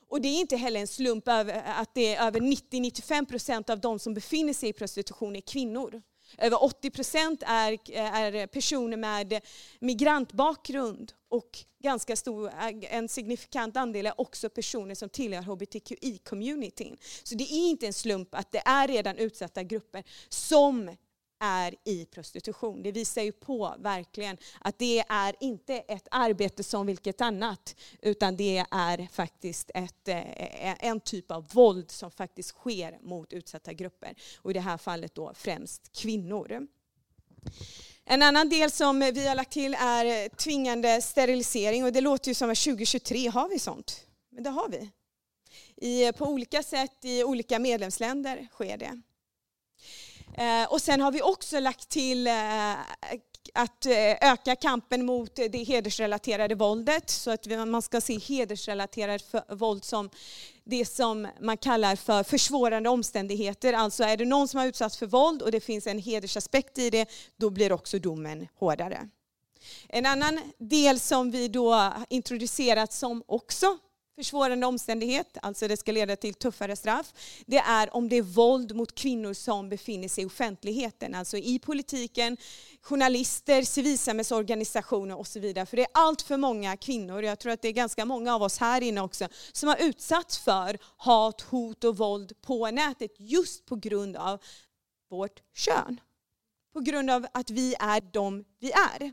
Och 0.09 0.21
det 0.21 0.29
är 0.29 0.41
inte 0.41 0.57
heller 0.57 0.81
en 0.81 0.87
slump 0.87 1.29
att 1.29 1.95
det 1.95 2.15
är 2.15 2.27
över 2.27 2.41
90-95% 2.41 3.71
av 3.71 3.81
de 3.81 3.99
som 3.99 4.15
befinner 4.15 4.53
sig 4.53 4.69
i 4.69 4.73
prostitution 4.73 5.37
är 5.37 5.41
kvinnor. 5.41 6.03
Över 6.39 6.63
80 6.65 6.91
procent 6.91 7.43
är, 7.47 7.91
är 7.93 8.47
personer 8.47 8.97
med 8.97 9.41
migrantbakgrund 9.79 11.13
och 11.29 11.59
ganska 11.83 12.17
stor, 12.17 12.53
en 12.83 13.09
signifikant 13.09 13.77
andel 13.77 14.07
är 14.07 14.21
också 14.21 14.49
personer 14.49 14.95
som 14.95 15.09
tillhör 15.09 15.43
hbtqi-communityn. 15.43 16.97
Så 17.23 17.35
det 17.35 17.45
är 17.45 17.69
inte 17.69 17.87
en 17.87 17.93
slump 17.93 18.35
att 18.35 18.53
det 18.53 18.63
är 18.65 18.89
redan 18.89 19.17
utsatta 19.17 19.63
grupper 19.63 20.05
som 20.29 20.91
är 21.45 21.75
i 21.85 22.05
prostitution. 22.05 22.83
Det 22.83 22.93
visar 22.93 23.23
ju 23.23 23.33
på 23.33 23.75
verkligen 23.79 24.37
att 24.61 24.79
det 24.79 25.05
är 25.09 25.35
inte 25.41 25.75
ett 25.75 26.09
arbete 26.11 26.63
som 26.63 26.87
vilket 26.87 27.21
annat, 27.21 27.77
utan 28.03 28.37
det 28.37 28.65
är 28.71 29.09
faktiskt 29.13 29.71
ett, 29.75 30.09
eh, 30.09 30.85
en 30.85 31.01
typ 31.01 31.31
av 31.31 31.49
våld 31.53 31.91
som 31.91 32.11
faktiskt 32.11 32.49
sker 32.49 32.99
mot 33.03 33.33
utsatta 33.33 33.73
grupper. 33.73 34.15
Och 34.39 34.51
i 34.51 34.55
det 34.55 34.61
här 34.61 34.79
fallet 34.79 35.15
då 35.15 35.33
främst 35.35 35.93
kvinnor. 35.93 36.67
En 38.05 38.23
annan 38.23 38.49
del 38.49 38.71
som 38.71 39.01
vi 39.01 39.27
har 39.27 39.35
lagt 39.35 39.53
till 39.53 39.75
är 39.75 40.29
tvingande 40.29 41.03
sterilisering 41.03 41.85
och 41.85 41.93
det 41.93 42.01
låter 42.01 42.29
ju 42.29 42.35
som 42.35 42.51
att 42.51 42.59
2023 42.59 43.29
har 43.29 43.49
vi 43.49 43.59
sånt. 43.59 44.07
Men 44.31 44.43
det 44.45 44.51
har 44.51 44.69
vi. 44.69 44.91
I, 45.77 46.13
på 46.13 46.25
olika 46.25 46.63
sätt 46.63 47.05
i 47.05 47.25
olika 47.25 47.59
medlemsländer 47.59 48.49
sker 48.53 48.77
det. 48.77 49.01
Eh, 50.37 50.73
och 50.73 50.83
sen 50.83 51.01
har 51.01 51.13
vi 51.13 51.23
också 51.23 51.61
lagt 51.61 51.89
till 51.89 52.27
eh, 52.27 52.73
att 53.55 53.87
eh, 53.87 54.31
öka 54.33 54.57
kampen 54.57 55.07
mot 55.07 55.37
det 55.37 55.65
hedersrelaterade 55.65 56.55
våldet 56.55 57.11
så 57.11 57.31
att 57.31 57.47
man 57.47 57.83
ska 57.83 58.01
se 58.01 58.19
hedersrelaterat 58.19 59.35
våld 59.49 59.85
som 59.85 60.11
det 60.65 60.85
som 60.85 61.29
man 61.41 61.57
kallar 61.57 61.97
för 61.97 62.23
försvårande 62.23 62.89
omständigheter. 62.89 63.73
Alltså 63.73 64.05
är 64.05 64.17
det 64.17 64.25
någon 64.25 64.49
som 64.49 64.61
har 64.61 64.67
utsatts 64.67 64.97
för 64.97 65.07
våld 65.07 65.43
och 65.43 65.53
det 65.53 65.61
finns 65.61 65.87
en 65.87 65.99
hedersaspekt 65.99 66.79
i 66.79 66.91
det, 66.91 67.09
då 67.37 67.51
blir 67.51 67.73
också 67.73 67.99
domen 67.99 68.49
hårdare. 68.59 69.09
En 69.89 70.07
annan 70.07 70.41
del 70.59 71.01
som 71.01 71.31
vi 71.31 71.49
då 71.49 71.93
introducerat 72.09 72.93
som 72.93 73.23
också 73.27 73.79
försvårande 74.17 74.67
omständighet, 74.67 75.37
alltså 75.43 75.69
det 75.69 75.77
ska 75.77 75.93
leda 75.93 76.17
till 76.17 76.35
tuffare 76.35 76.77
straff, 76.77 77.13
det 77.47 77.59
är 77.59 77.97
om 77.97 78.09
det 78.09 78.17
är 78.17 78.23
våld 78.23 78.77
mot 78.77 78.95
kvinnor 78.95 79.33
som 79.33 79.69
befinner 79.69 80.09
sig 80.09 80.25
i 80.25 80.27
offentligheten, 80.27 81.15
alltså 81.15 81.37
i 81.37 81.59
politiken, 81.59 82.37
journalister, 82.81 83.63
civilsamhällsorganisationer 83.63 85.19
och 85.19 85.27
så 85.27 85.41
vidare. 85.41 85.67
För 85.67 85.77
det 85.77 85.83
är 85.83 85.91
allt 85.95 86.23
för 86.23 86.37
många 86.37 86.77
kvinnor, 86.77 87.23
jag 87.23 87.39
tror 87.39 87.53
att 87.53 87.63
det 87.63 87.69
är 87.69 87.73
ganska 87.73 88.05
många 88.05 88.35
av 88.35 88.43
oss 88.43 88.59
här 88.59 88.81
inne 88.81 89.01
också, 89.01 89.29
som 89.53 89.69
har 89.69 89.77
utsatts 89.83 90.39
för 90.39 90.79
hat, 90.97 91.41
hot 91.41 91.85
och 91.85 91.97
våld 91.97 92.33
på 92.43 92.71
nätet 92.71 93.11
just 93.19 93.67
på 93.67 93.77
grund 93.77 94.17
av 94.17 94.41
vårt 95.11 95.43
kön. 95.55 96.01
På 96.73 96.81
grund 96.81 97.11
av 97.11 97.27
att 97.33 97.51
vi 97.51 97.75
är 97.81 98.01
de 98.01 98.45
vi 98.59 98.73
är. 98.73 99.13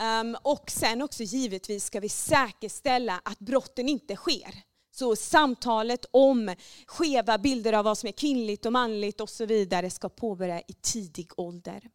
Um, 0.00 0.36
och 0.42 0.70
sen 0.70 1.02
också 1.02 1.22
givetvis 1.22 1.84
ska 1.84 2.00
vi 2.00 2.08
säkerställa 2.08 3.20
att 3.24 3.38
brotten 3.38 3.88
inte 3.88 4.16
sker. 4.16 4.62
Så 4.90 5.16
samtalet 5.16 6.04
om 6.10 6.54
skeva 6.86 7.38
bilder 7.38 7.72
av 7.72 7.84
vad 7.84 7.98
som 7.98 8.08
är 8.08 8.12
kvinnligt 8.12 8.66
och 8.66 8.72
manligt 8.72 9.20
och 9.20 9.30
så 9.30 9.46
vidare 9.46 9.90
ska 9.90 10.08
påbörja 10.08 10.60
i 10.60 10.72
tidig 10.72 11.30
ålder. 11.36 11.90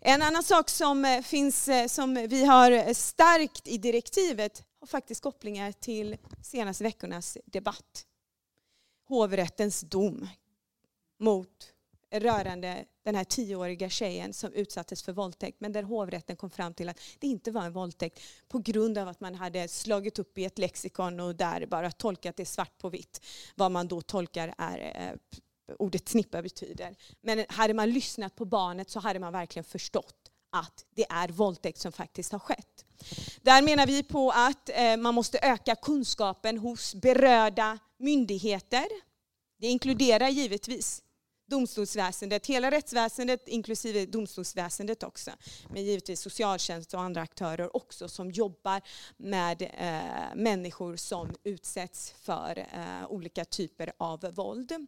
En 0.00 0.22
annan 0.22 0.42
sak 0.42 0.70
som, 0.70 1.04
eh, 1.04 1.22
finns, 1.22 1.68
eh, 1.68 1.86
som 1.86 2.14
vi 2.14 2.44
har 2.44 2.94
stärkt 2.94 3.68
i 3.68 3.78
direktivet 3.78 4.64
har 4.80 4.86
faktiskt 4.86 5.22
kopplingar 5.22 5.72
till 5.72 6.16
senaste 6.42 6.84
veckornas 6.84 7.38
debatt. 7.44 8.06
Hovrättens 9.08 9.80
dom 9.80 10.28
mot 11.18 11.72
rörande 12.10 12.84
den 13.08 13.14
här 13.14 13.24
tioåriga 13.24 13.88
tjejen 13.88 14.32
som 14.32 14.52
utsattes 14.52 15.02
för 15.02 15.12
våldtäkt 15.12 15.60
men 15.60 15.72
där 15.72 15.82
hovrätten 15.82 16.36
kom 16.36 16.50
fram 16.50 16.74
till 16.74 16.88
att 16.88 17.00
det 17.18 17.26
inte 17.26 17.50
var 17.50 17.62
en 17.62 17.72
våldtäkt 17.72 18.20
på 18.48 18.58
grund 18.58 18.98
av 18.98 19.08
att 19.08 19.20
man 19.20 19.34
hade 19.34 19.68
slagit 19.68 20.18
upp 20.18 20.38
i 20.38 20.44
ett 20.44 20.58
lexikon 20.58 21.20
och 21.20 21.34
där 21.34 21.66
bara 21.66 21.90
tolkat 21.90 22.36
det 22.36 22.44
svart 22.44 22.78
på 22.78 22.88
vitt. 22.88 23.24
Vad 23.54 23.70
man 23.70 23.88
då 23.88 24.00
tolkar 24.00 24.54
är 24.58 24.78
eh, 24.78 25.74
ordet 25.78 26.08
snippa 26.08 26.42
betyder. 26.42 26.96
Men 27.20 27.44
hade 27.48 27.74
man 27.74 27.90
lyssnat 27.90 28.36
på 28.36 28.44
barnet 28.44 28.90
så 28.90 29.00
hade 29.00 29.18
man 29.18 29.32
verkligen 29.32 29.64
förstått 29.64 30.30
att 30.50 30.84
det 30.94 31.06
är 31.10 31.28
våldtäkt 31.28 31.78
som 31.78 31.92
faktiskt 31.92 32.32
har 32.32 32.38
skett. 32.38 32.84
Där 33.42 33.62
menar 33.62 33.86
vi 33.86 34.02
på 34.02 34.30
att 34.30 34.70
eh, 34.74 34.96
man 34.96 35.14
måste 35.14 35.38
öka 35.42 35.76
kunskapen 35.76 36.58
hos 36.58 36.94
berörda 36.94 37.78
myndigheter. 37.98 38.86
Det 39.60 39.66
inkluderar 39.66 40.28
givetvis 40.28 41.02
domstolsväsendet, 41.48 42.46
hela 42.46 42.70
rättsväsendet 42.70 43.48
inklusive 43.48 44.06
domstolsväsendet 44.06 45.02
också. 45.02 45.30
Men 45.70 45.84
givetvis 45.84 46.20
socialtjänst 46.20 46.94
och 46.94 47.00
andra 47.00 47.20
aktörer 47.20 47.76
också 47.76 48.08
som 48.08 48.30
jobbar 48.30 48.82
med 49.16 49.62
eh, 49.62 50.36
människor 50.36 50.96
som 50.96 51.34
utsätts 51.44 52.14
för 52.22 52.58
eh, 52.58 53.06
olika 53.08 53.44
typer 53.44 53.92
av 53.98 54.20
våld. 54.20 54.86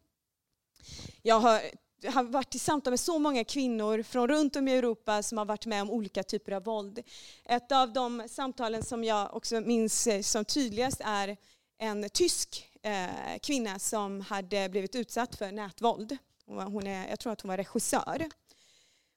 Jag 1.23 1.41
har 1.41 1.61
jag 2.03 2.13
har 2.13 2.23
varit 2.23 2.55
i 2.55 2.59
samtal 2.59 2.91
med 2.91 3.01
så 3.01 3.19
många 3.19 3.45
kvinnor 3.45 4.03
från 4.03 4.29
runt 4.29 4.57
om 4.57 4.69
i 4.69 4.73
Europa 4.73 5.23
som 5.23 5.39
har 5.39 5.45
varit 5.45 5.67
med 5.67 5.83
om 5.83 5.91
olika 5.91 6.23
typer 6.23 6.53
av 6.53 6.65
våld. 6.65 7.03
Ett 7.45 7.73
av 7.73 7.93
de 7.93 8.29
samtalen 8.29 8.83
som 8.83 9.05
jag 9.05 9.35
också 9.35 9.61
minns 9.61 10.09
som 10.23 10.45
tydligast 10.45 11.01
är 11.05 11.37
en 11.79 12.11
tysk 12.11 12.71
eh, 12.83 13.39
kvinna 13.43 13.79
som 13.79 14.21
hade 14.21 14.69
blivit 14.69 14.95
utsatt 14.95 15.37
för 15.37 15.53
nätvåld. 15.53 16.19
Hon 16.51 16.87
är, 16.87 17.09
jag 17.09 17.19
tror 17.19 17.33
att 17.33 17.41
hon 17.41 17.49
var 17.49 17.57
regissör. 17.57 18.29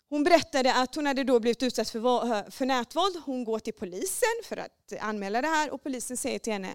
Hon 0.09 0.23
berättade 0.23 0.73
att 0.75 0.95
hon 0.95 1.05
hade 1.05 1.23
då 1.23 1.39
blivit 1.39 1.63
utsatt 1.63 1.89
för, 1.89 2.51
för 2.51 2.65
nätvåld. 2.65 3.15
Hon 3.25 3.43
går 3.43 3.59
till 3.59 3.73
polisen 3.73 4.41
för 4.43 4.57
att 4.57 4.93
anmäla 4.99 5.41
det 5.41 5.47
här 5.47 5.71
och 5.71 5.83
polisen 5.83 6.17
säger 6.17 6.39
till 6.39 6.53
henne 6.53 6.73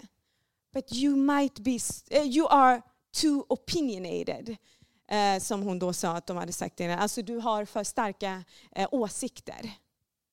But 0.73 0.93
you 0.93 1.17
might 1.17 1.59
be, 1.59 1.79
eh, 2.11 2.23
you 2.23 2.49
are 2.51 2.83
too 3.21 3.47
opinionated. 3.49 4.57
Eh, 5.11 5.39
som 5.41 5.63
hon 5.63 5.79
då 5.79 5.93
sa 5.93 6.17
att 6.17 6.27
de 6.27 6.37
hade 6.37 6.53
sagt 6.53 6.77
till 6.77 6.87
henne. 6.87 7.03
Alltså 7.03 7.23
du 7.23 7.37
har 7.37 7.65
för 7.65 7.85
starka 7.85 8.45
eh, 8.73 8.89
åsikter. 8.93 9.71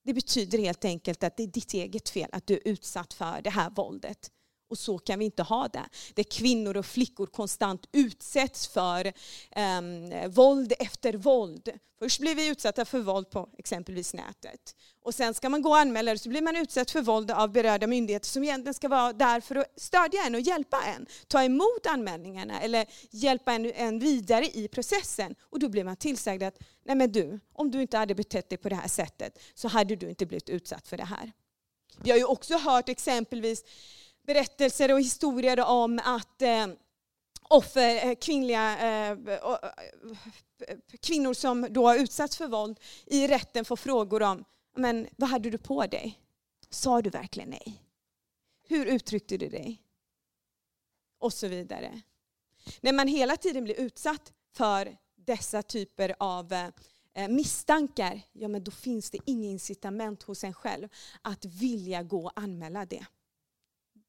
Det 0.03 0.13
betyder 0.13 0.57
helt 0.57 0.85
enkelt 0.85 1.23
att 1.23 1.37
det 1.37 1.43
är 1.43 1.47
ditt 1.47 1.73
eget 1.73 2.09
fel 2.09 2.29
att 2.31 2.47
du 2.47 2.53
är 2.53 2.67
utsatt 2.67 3.13
för 3.13 3.41
det 3.41 3.49
här 3.49 3.69
våldet. 3.69 4.31
Och 4.75 4.79
så 4.79 4.97
kan 4.97 5.19
vi 5.19 5.25
inte 5.25 5.43
ha 5.43 5.67
det. 5.67 5.85
Där 6.13 6.23
kvinnor 6.23 6.77
och 6.77 6.85
flickor 6.85 7.25
konstant 7.27 7.85
utsätts 7.91 8.67
för 8.67 9.13
um, 9.55 10.31
våld 10.31 10.73
efter 10.79 11.13
våld. 11.13 11.69
Först 11.99 12.19
blir 12.19 12.35
vi 12.35 12.47
utsatta 12.47 12.85
för 12.85 12.99
våld 12.99 13.29
på 13.29 13.49
exempelvis 13.57 14.13
nätet. 14.13 14.75
Och 15.01 15.15
sen 15.15 15.33
ska 15.33 15.49
man 15.49 15.61
gå 15.61 15.69
och 15.69 15.77
anmäla 15.77 16.11
det 16.11 16.19
så 16.19 16.29
blir 16.29 16.41
man 16.41 16.55
utsatt 16.55 16.91
för 16.91 17.01
våld 17.01 17.31
av 17.31 17.51
berörda 17.51 17.87
myndigheter 17.87 18.27
som 18.27 18.43
egentligen 18.43 18.73
ska 18.73 18.87
vara 18.87 19.13
där 19.13 19.41
för 19.41 19.55
att 19.55 19.73
stödja 19.75 20.25
en 20.25 20.35
och 20.35 20.41
hjälpa 20.41 20.77
en. 20.95 21.05
Ta 21.27 21.43
emot 21.43 21.85
anmälningarna 21.85 22.61
eller 22.61 22.85
hjälpa 23.11 23.53
en, 23.53 23.71
en 23.71 23.99
vidare 23.99 24.45
i 24.45 24.67
processen. 24.67 25.35
Och 25.41 25.59
då 25.59 25.69
blir 25.69 25.83
man 25.83 25.95
tillsagd 25.95 26.43
att 26.43 26.57
nej 26.85 26.95
men 26.95 27.11
du, 27.11 27.39
om 27.53 27.71
du 27.71 27.81
inte 27.81 27.97
hade 27.97 28.15
betett 28.15 28.49
dig 28.49 28.57
på 28.57 28.69
det 28.69 28.75
här 28.75 28.87
sättet 28.87 29.39
så 29.53 29.67
hade 29.67 29.95
du 29.95 30.09
inte 30.09 30.25
blivit 30.25 30.49
utsatt 30.49 30.87
för 30.87 30.97
det 30.97 31.05
här. 31.05 31.31
Vi 32.03 32.11
har 32.11 32.17
ju 32.17 32.25
också 32.25 32.57
hört 32.57 32.89
exempelvis 32.89 33.63
berättelser 34.25 34.93
och 34.93 34.99
historier 34.99 35.59
om 35.59 35.99
att 36.03 36.41
eh, 36.41 36.67
offer, 37.41 38.07
eh, 38.07 38.15
kvinnliga, 38.15 38.79
eh, 38.79 39.17
kvinnor 41.01 41.33
som 41.33 41.67
då 41.69 41.87
har 41.87 41.95
utsatts 41.95 42.37
för 42.37 42.47
våld 42.47 42.79
i 43.05 43.27
rätten 43.27 43.65
får 43.65 43.75
frågor 43.75 44.23
om 44.23 44.45
men 44.75 45.07
vad 45.17 45.29
hade 45.29 45.49
du 45.49 45.57
på 45.57 45.85
dig? 45.85 46.19
Sa 46.69 47.01
du 47.01 47.09
verkligen 47.09 47.49
nej? 47.49 47.81
Hur 48.67 48.85
uttryckte 48.85 49.37
du 49.37 49.49
dig? 49.49 49.81
Och 51.19 51.33
så 51.33 51.47
vidare. 51.47 52.01
När 52.81 52.93
man 52.93 53.07
hela 53.07 53.37
tiden 53.37 53.63
blir 53.63 53.79
utsatt 53.79 54.33
för 54.53 54.97
dessa 55.15 55.63
typer 55.63 56.15
av 56.19 56.71
misstankar, 57.29 58.21
ja 58.31 58.47
men 58.47 58.63
då 58.63 58.71
finns 58.71 59.11
det 59.11 59.19
inget 59.25 59.51
incitament 59.51 60.23
hos 60.23 60.43
en 60.43 60.53
själv 60.53 60.87
att 61.21 61.45
vilja 61.45 62.03
gå 62.03 62.25
och 62.25 62.31
anmäla 62.35 62.85
det 62.85 63.05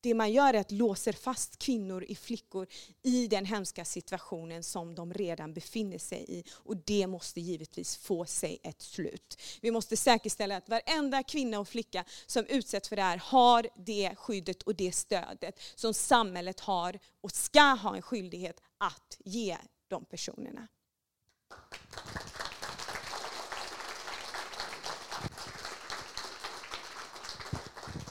det 0.00 0.14
man 0.14 0.32
gör 0.32 0.54
är 0.54 0.60
att 0.60 0.72
låser 0.72 1.12
fast 1.12 1.58
kvinnor 1.58 2.04
i 2.04 2.14
flickor 2.14 2.66
i 3.02 3.26
den 3.26 3.44
hemska 3.44 3.84
situationen 3.84 4.62
som 4.62 4.94
de 4.94 5.14
redan 5.14 5.54
befinner 5.54 5.98
sig 5.98 6.24
i. 6.28 6.44
Och 6.52 6.76
det 6.76 7.06
måste 7.06 7.40
givetvis 7.40 7.96
få 7.96 8.24
sig 8.24 8.58
ett 8.62 8.82
slut. 8.82 9.40
Vi 9.60 9.70
måste 9.70 9.96
säkerställa 9.96 10.56
att 10.56 10.68
varenda 10.68 11.22
kvinna 11.22 11.58
och 11.58 11.68
flicka 11.68 12.04
som 12.26 12.46
utsätts 12.46 12.88
för 12.88 12.96
det 12.96 13.02
här 13.02 13.18
har 13.18 13.68
det 13.86 14.14
skyddet 14.16 14.62
och 14.62 14.74
det 14.74 14.92
stödet 14.92 15.60
som 15.74 15.94
samhället 15.94 16.60
har 16.60 16.98
och 17.20 17.32
ska 17.32 17.62
ha 17.62 17.96
en 17.96 18.02
skyldighet 18.02 18.60
att 18.78 19.18
ge 19.24 19.56
de 19.88 20.04
personerna. 20.04 20.68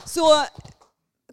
Så 0.05 0.45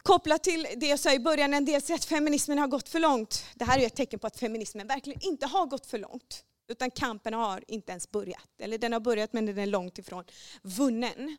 kopplat 0.03 0.45
till 0.45 0.67
det 0.77 0.87
jag 0.87 0.99
sa 0.99 1.13
i 1.13 1.19
början, 1.19 1.55
en 1.55 1.65
del 1.65 1.83
säger 1.83 1.99
att 1.99 2.05
feminismen 2.05 2.59
har 2.59 2.69
gått 2.69 2.89
för 2.89 3.01
långt. 3.01 3.45
Det 3.55 3.65
här 3.65 3.79
är 3.79 3.87
ett 3.87 3.97
tecken 3.97 4.19
på 4.19 4.27
att 4.27 4.39
feminismen 4.39 4.87
verkligen 4.87 5.21
inte 5.23 5.47
har 5.47 5.67
gått 5.67 5.87
för 5.87 5.99
långt. 5.99 6.45
Utan 6.69 6.91
kampen 6.91 7.35
har 7.35 7.65
inte 7.69 7.93
ens 7.93 8.11
börjat. 8.11 8.49
Eller 8.59 8.79
den 8.79 8.93
har 8.93 9.01
börjat 9.01 9.33
men 9.33 9.47
den 9.47 9.59
är 9.59 9.67
långt 9.67 9.99
ifrån 9.99 10.25
vunnen. 10.63 11.37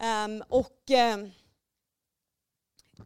Um, 0.00 0.42
och 0.48 0.90
um, 1.14 1.30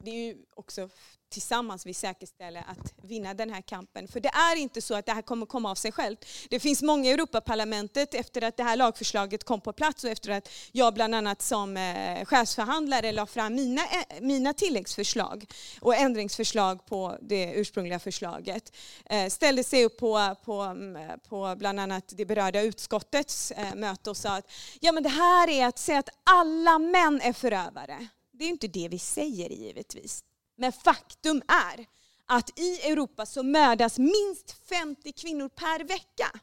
det 0.00 0.10
är 0.10 0.26
ju 0.26 0.36
också 0.54 0.88
tillsammans 1.30 1.86
vi 1.86 1.94
säkerställer 1.94 2.64
att 2.66 2.94
vinna 3.02 3.34
den 3.34 3.50
här 3.50 3.60
kampen. 3.60 4.08
För 4.08 4.20
det 4.20 4.28
är 4.28 4.56
inte 4.56 4.82
så 4.82 4.94
att 4.94 5.06
det 5.06 5.12
här 5.12 5.22
kommer 5.22 5.46
komma 5.46 5.70
av 5.70 5.74
sig 5.74 5.92
självt. 5.92 6.26
Det 6.50 6.60
finns 6.60 6.82
många 6.82 7.10
i 7.10 7.12
Europaparlamentet 7.12 8.14
efter 8.14 8.44
att 8.44 8.56
det 8.56 8.62
här 8.62 8.76
lagförslaget 8.76 9.44
kom 9.44 9.60
på 9.60 9.72
plats 9.72 10.04
och 10.04 10.10
efter 10.10 10.30
att 10.30 10.48
jag 10.72 10.94
bland 10.94 11.14
annat 11.14 11.42
som 11.42 11.76
eh, 11.76 12.24
chefsförhandlare 12.24 13.12
la 13.12 13.26
fram 13.26 13.54
mina, 13.54 13.82
eh, 13.82 14.20
mina 14.20 14.54
tilläggsförslag 14.54 15.46
och 15.80 15.96
ändringsförslag 15.96 16.86
på 16.86 17.18
det 17.20 17.52
ursprungliga 17.52 17.98
förslaget. 17.98 18.72
Eh, 19.10 19.28
ställde 19.28 19.64
sig 19.64 19.84
upp 19.84 19.98
på, 19.98 20.36
på, 20.44 20.60
mm, 20.60 21.20
på 21.28 21.54
bland 21.58 21.80
annat 21.80 22.12
det 22.16 22.24
berörda 22.24 22.62
utskottets 22.62 23.52
möte 23.74 24.10
och 24.10 24.16
sa 24.16 24.36
att 24.36 24.50
ja, 24.80 24.92
men 24.92 25.02
det 25.02 25.08
här 25.08 25.48
är 25.48 25.66
att 25.66 25.78
säga 25.78 25.98
att 25.98 26.08
alla 26.24 26.78
män 26.78 27.20
är 27.22 27.32
förövare. 27.32 28.08
Det 28.38 28.44
är 28.44 28.48
inte 28.48 28.68
det 28.68 28.88
vi 28.88 28.98
säger 28.98 29.50
givetvis. 29.50 30.24
Men 30.56 30.72
faktum 30.72 31.42
är 31.48 31.86
att 32.26 32.58
i 32.58 32.80
Europa 32.80 33.26
så 33.26 33.42
mördas 33.42 33.98
minst 33.98 34.50
50 34.68 35.12
kvinnor 35.12 35.48
per 35.48 35.84
vecka 35.84 36.40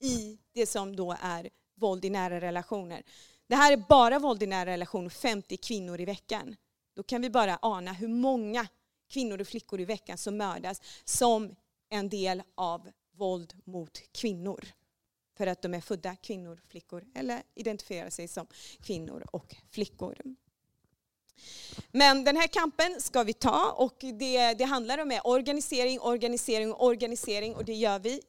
i 0.00 0.38
det 0.52 0.66
som 0.66 0.96
då 0.96 1.16
är 1.20 1.50
våld 1.76 2.04
i 2.04 2.10
nära 2.10 2.40
relationer. 2.40 3.02
Det 3.46 3.56
här 3.56 3.72
är 3.72 3.76
bara 3.76 4.18
våld 4.18 4.42
i 4.42 4.46
nära 4.46 4.70
relationer, 4.70 5.10
50 5.10 5.56
kvinnor 5.56 6.00
i 6.00 6.04
veckan. 6.04 6.56
Då 6.94 7.02
kan 7.02 7.22
vi 7.22 7.30
bara 7.30 7.58
ana 7.62 7.92
hur 7.92 8.08
många 8.08 8.66
kvinnor 9.10 9.40
och 9.40 9.48
flickor 9.48 9.80
i 9.80 9.84
veckan 9.84 10.18
som 10.18 10.36
mördas 10.36 10.82
som 11.04 11.54
en 11.88 12.08
del 12.08 12.42
av 12.54 12.90
våld 13.16 13.54
mot 13.64 14.12
kvinnor. 14.12 14.64
För 15.36 15.46
att 15.46 15.62
de 15.62 15.74
är 15.74 15.80
födda 15.80 16.16
kvinnor, 16.16 16.60
flickor 16.68 17.04
eller 17.14 17.42
identifierar 17.54 18.10
sig 18.10 18.28
som 18.28 18.46
kvinnor 18.80 19.26
och 19.32 19.56
flickor. 19.70 20.18
Men 21.90 22.24
den 22.24 22.36
här 22.36 22.46
kampen 22.46 23.00
ska 23.00 23.22
vi 23.22 23.32
ta 23.32 23.72
och 23.72 23.96
det, 24.00 24.54
det 24.54 24.64
handlar 24.64 24.98
om 24.98 25.20
organisering, 25.24 26.00
organisering 26.00 26.72
och 26.72 26.86
organisering 26.86 27.54
och 27.54 27.64
det 27.64 27.74
gör 27.74 27.98
vi 27.98 28.20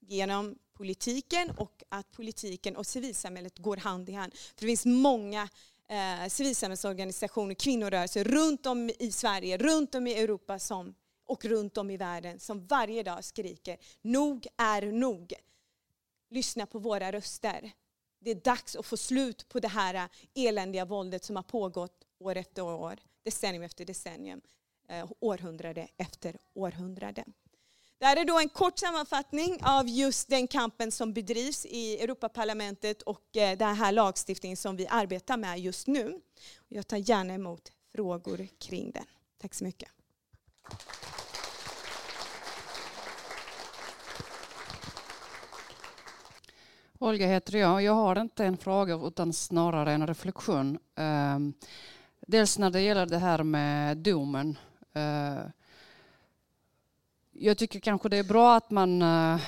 genom 0.00 0.58
politiken 0.78 1.50
och 1.50 1.82
att 1.88 2.12
politiken 2.12 2.76
och 2.76 2.86
civilsamhället 2.86 3.58
går 3.58 3.76
hand 3.76 4.08
i 4.08 4.12
hand. 4.12 4.34
För 4.34 4.60
det 4.60 4.66
finns 4.66 4.86
många 4.86 5.48
eh, 5.88 6.28
civilsamhällsorganisationer, 6.28 7.54
kvinnorörelser 7.54 8.24
runt 8.24 8.66
om 8.66 8.90
i 8.98 9.12
Sverige, 9.12 9.58
runt 9.58 9.94
om 9.94 10.06
i 10.06 10.14
Europa 10.14 10.58
som, 10.58 10.94
och 11.26 11.44
runt 11.44 11.78
om 11.78 11.90
i 11.90 11.96
världen 11.96 12.40
som 12.40 12.66
varje 12.66 13.02
dag 13.02 13.24
skriker 13.24 13.76
nog 14.02 14.46
är 14.56 14.82
nog. 14.82 15.32
Lyssna 16.30 16.66
på 16.66 16.78
våra 16.78 17.12
röster. 17.12 17.72
Det 18.20 18.30
är 18.30 18.34
dags 18.34 18.76
att 18.76 18.86
få 18.86 18.96
slut 18.96 19.48
på 19.48 19.60
det 19.60 19.68
här 19.68 20.08
eländiga 20.34 20.84
våldet 20.84 21.24
som 21.24 21.36
har 21.36 21.42
pågått 21.42 21.97
år 22.18 22.36
efter 22.36 22.62
år, 22.62 22.98
decennium 23.22 23.62
efter 23.62 23.84
decennium, 23.84 24.40
eh, 24.88 25.10
århundrade 25.20 25.88
efter 25.96 26.36
århundrade. 26.54 27.24
Det 27.98 28.06
här 28.06 28.16
är 28.16 28.24
då 28.24 28.38
en 28.38 28.48
kort 28.48 28.78
sammanfattning 28.78 29.58
av 29.62 29.88
just 29.88 30.28
den 30.28 30.46
kampen 30.46 30.92
som 30.92 31.12
bedrivs 31.12 31.66
i 31.66 32.02
Europaparlamentet 32.02 33.02
och 33.02 33.36
eh, 33.36 33.58
den 33.58 33.76
här 33.76 33.92
lagstiftningen 33.92 34.56
som 34.56 34.76
vi 34.76 34.86
arbetar 34.86 35.36
med 35.36 35.60
just 35.60 35.86
nu. 35.86 36.20
Jag 36.68 36.86
tar 36.86 36.96
gärna 36.96 37.34
emot 37.34 37.72
frågor 37.92 38.48
kring 38.58 38.90
den. 38.90 39.04
Tack 39.38 39.54
så 39.54 39.64
mycket. 39.64 39.88
Olga 46.98 47.26
heter 47.26 47.58
jag. 47.58 47.82
Jag 47.82 47.92
har 47.92 48.20
inte 48.20 48.44
en 48.44 48.56
fråga 48.56 48.94
utan 48.94 49.32
snarare 49.32 49.92
en 49.92 50.06
reflektion. 50.06 50.78
Ehm, 50.96 51.54
Dels 52.30 52.58
när 52.58 52.70
det 52.70 52.80
gäller 52.80 53.06
det 53.06 53.18
här 53.18 53.42
med 53.42 53.96
domen. 53.96 54.58
Eh, 54.92 55.38
jag 57.32 57.58
tycker 57.58 57.80
kanske 57.80 58.08
det 58.08 58.16
är 58.16 58.24
bra 58.24 58.56
att 58.56 58.70
man 58.70 59.02
eh, 59.02 59.40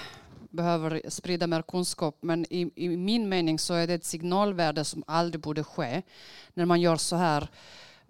behöver 0.50 1.02
sprida 1.08 1.46
mer 1.46 1.62
kunskap 1.62 2.18
men 2.20 2.46
i, 2.50 2.70
i, 2.74 2.88
min 2.88 3.28
mening 3.28 3.58
så 3.58 3.74
är 3.74 3.86
det 3.86 3.94
ett 3.94 4.04
signalvärde 4.04 4.84
som 4.84 5.04
aldrig 5.06 5.40
borde 5.40 5.64
ske 5.64 6.02
när 6.54 6.64
man 6.64 6.80
gör 6.80 6.96
så 6.96 7.16
här. 7.16 7.42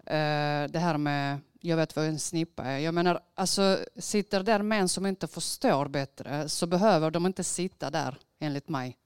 Eh, 0.05 0.71
det 0.71 0.79
här 0.79 0.97
med 0.97 1.39
jag 1.59 1.77
vet 1.77 1.95
vad 1.95 2.05
en 2.05 2.19
snippa 2.19 2.63
är. 2.63 2.77
Jag 2.77 2.93
menar, 2.93 3.19
alltså, 3.35 3.79
sitter 3.95 4.43
där 4.43 4.61
män 4.61 4.89
som 4.89 5.05
inte 5.05 5.27
förstår 5.27 5.87
bättre 5.87 6.49
så 6.49 6.67
behöver 6.67 7.11
de 7.11 7.25
inte 7.25 7.43
sitta 7.43 7.89
där 7.89 8.17
enligt 8.39 8.69
mig. 8.69 8.97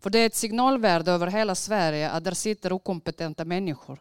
För 0.00 0.10
det 0.10 0.18
är 0.18 0.26
ett 0.26 0.34
signalvärde 0.34 1.12
över 1.12 1.26
hela 1.26 1.54
Sverige 1.54 2.10
att 2.10 2.24
där 2.24 2.34
sitter 2.34 2.72
okompetenta 2.72 3.44
människor. 3.44 3.98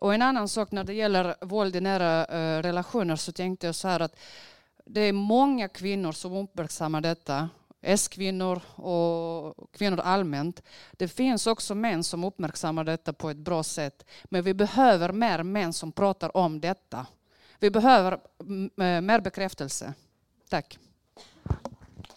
Och 0.00 0.14
en 0.14 0.22
annan 0.22 0.48
sak 0.48 0.72
när 0.72 0.84
det 0.84 0.94
gäller 0.94 1.34
våld 1.40 1.76
i 1.76 1.80
nära 1.80 2.26
uh, 2.26 2.62
relationer 2.62 3.16
så 3.16 3.32
tänkte 3.32 3.66
jag 3.66 3.74
så 3.74 3.88
här 3.88 4.00
att 4.00 4.16
det 4.84 5.00
är 5.00 5.12
många 5.12 5.68
kvinnor 5.68 6.12
som 6.12 6.32
uppmärksammar 6.32 7.00
detta. 7.00 7.48
S-kvinnor 7.82 8.62
och 8.74 9.72
kvinnor 9.72 10.00
allmänt. 10.00 10.62
Det 10.92 11.08
finns 11.08 11.46
också 11.46 11.74
män 11.74 12.04
som 12.04 12.24
uppmärksammar 12.24 12.84
detta 12.84 13.12
på 13.12 13.30
ett 13.30 13.36
bra 13.36 13.62
sätt. 13.62 14.06
Men 14.24 14.42
vi 14.42 14.54
behöver 14.54 15.12
mer 15.12 15.42
män 15.42 15.72
som 15.72 15.92
pratar 15.92 16.36
om 16.36 16.60
detta. 16.60 17.06
Vi 17.58 17.70
behöver 17.70 18.12
eh, 18.12 19.00
mer 19.00 19.20
bekräftelse. 19.20 19.94
Tack. 20.48 20.78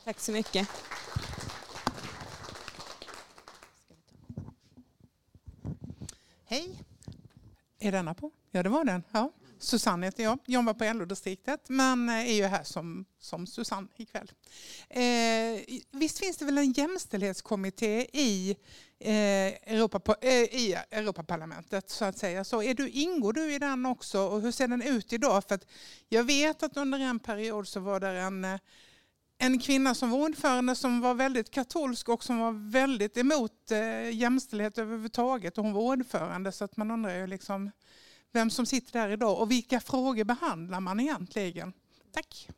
Tack 0.03 0.19
så 0.19 0.31
mycket. 0.31 0.67
Hej. 6.45 6.83
Är 7.83 7.91
denna 7.91 8.13
på? 8.13 8.31
Ja, 8.51 8.63
det 8.63 8.69
var 8.69 8.83
den. 8.83 9.03
Ja. 9.11 9.31
Susanne 9.59 10.07
heter 10.07 10.23
jag, 10.23 10.39
jobbar 10.45 10.73
på 10.73 10.83
LO-distriktet 10.83 11.69
men 11.69 12.09
eh, 12.09 12.29
är 12.29 12.33
ju 12.33 12.43
här 12.43 12.63
som, 12.63 13.05
som 13.19 13.47
Susanne 13.47 13.87
ikväll. 13.95 14.31
Eh, 14.89 15.79
visst 15.91 16.19
finns 16.19 16.37
det 16.37 16.45
väl 16.45 16.57
en 16.57 16.71
jämställdhetskommitté 16.71 18.07
i, 18.13 18.57
eh, 18.99 19.73
Europa, 19.73 20.15
eh, 20.21 20.31
i 20.31 20.77
Europaparlamentet 20.91 21.89
så 21.89 22.05
att 22.05 22.17
säga. 22.17 22.43
Så 22.43 22.63
är 22.63 22.73
du, 22.73 22.89
ingår 22.89 23.33
du 23.33 23.53
i 23.53 23.59
den 23.59 23.85
också 23.85 24.21
och 24.21 24.41
hur 24.41 24.51
ser 24.51 24.67
den 24.67 24.81
ut 24.81 25.13
idag? 25.13 25.43
För 25.47 25.59
jag 26.09 26.23
vet 26.23 26.63
att 26.63 26.77
under 26.77 26.99
en 26.99 27.19
period 27.19 27.67
så 27.67 27.79
var 27.79 27.99
det 27.99 28.09
en 28.09 28.45
eh, 28.45 28.59
en 29.45 29.60
kvinna 29.60 29.95
som 29.95 30.12
var 30.12 30.19
ordförande 30.19 30.75
som 30.75 31.01
var 31.01 31.13
väldigt 31.13 31.51
katolsk 31.51 32.10
och 32.10 32.23
som 32.23 32.39
var 32.39 32.71
väldigt 32.71 33.17
emot 33.17 33.71
eh, 33.71 34.10
jämställdhet 34.12 34.77
överhuvudtaget. 34.77 35.58
Och 35.58 35.63
hon 35.63 35.73
var 35.73 35.82
ordförande 35.82 36.51
så 36.51 36.63
att 36.63 36.77
man 36.77 36.91
undrar 36.91 37.15
ju 37.15 37.27
liksom 37.27 37.71
vem 38.34 38.49
som 38.49 38.65
sitter 38.65 38.99
där 38.99 39.10
idag 39.10 39.41
och 39.41 39.51
vilka 39.51 39.79
frågor 39.79 40.23
behandlar 40.23 40.79
man 40.79 40.99
egentligen. 40.99 41.73
Tack. 42.12 42.49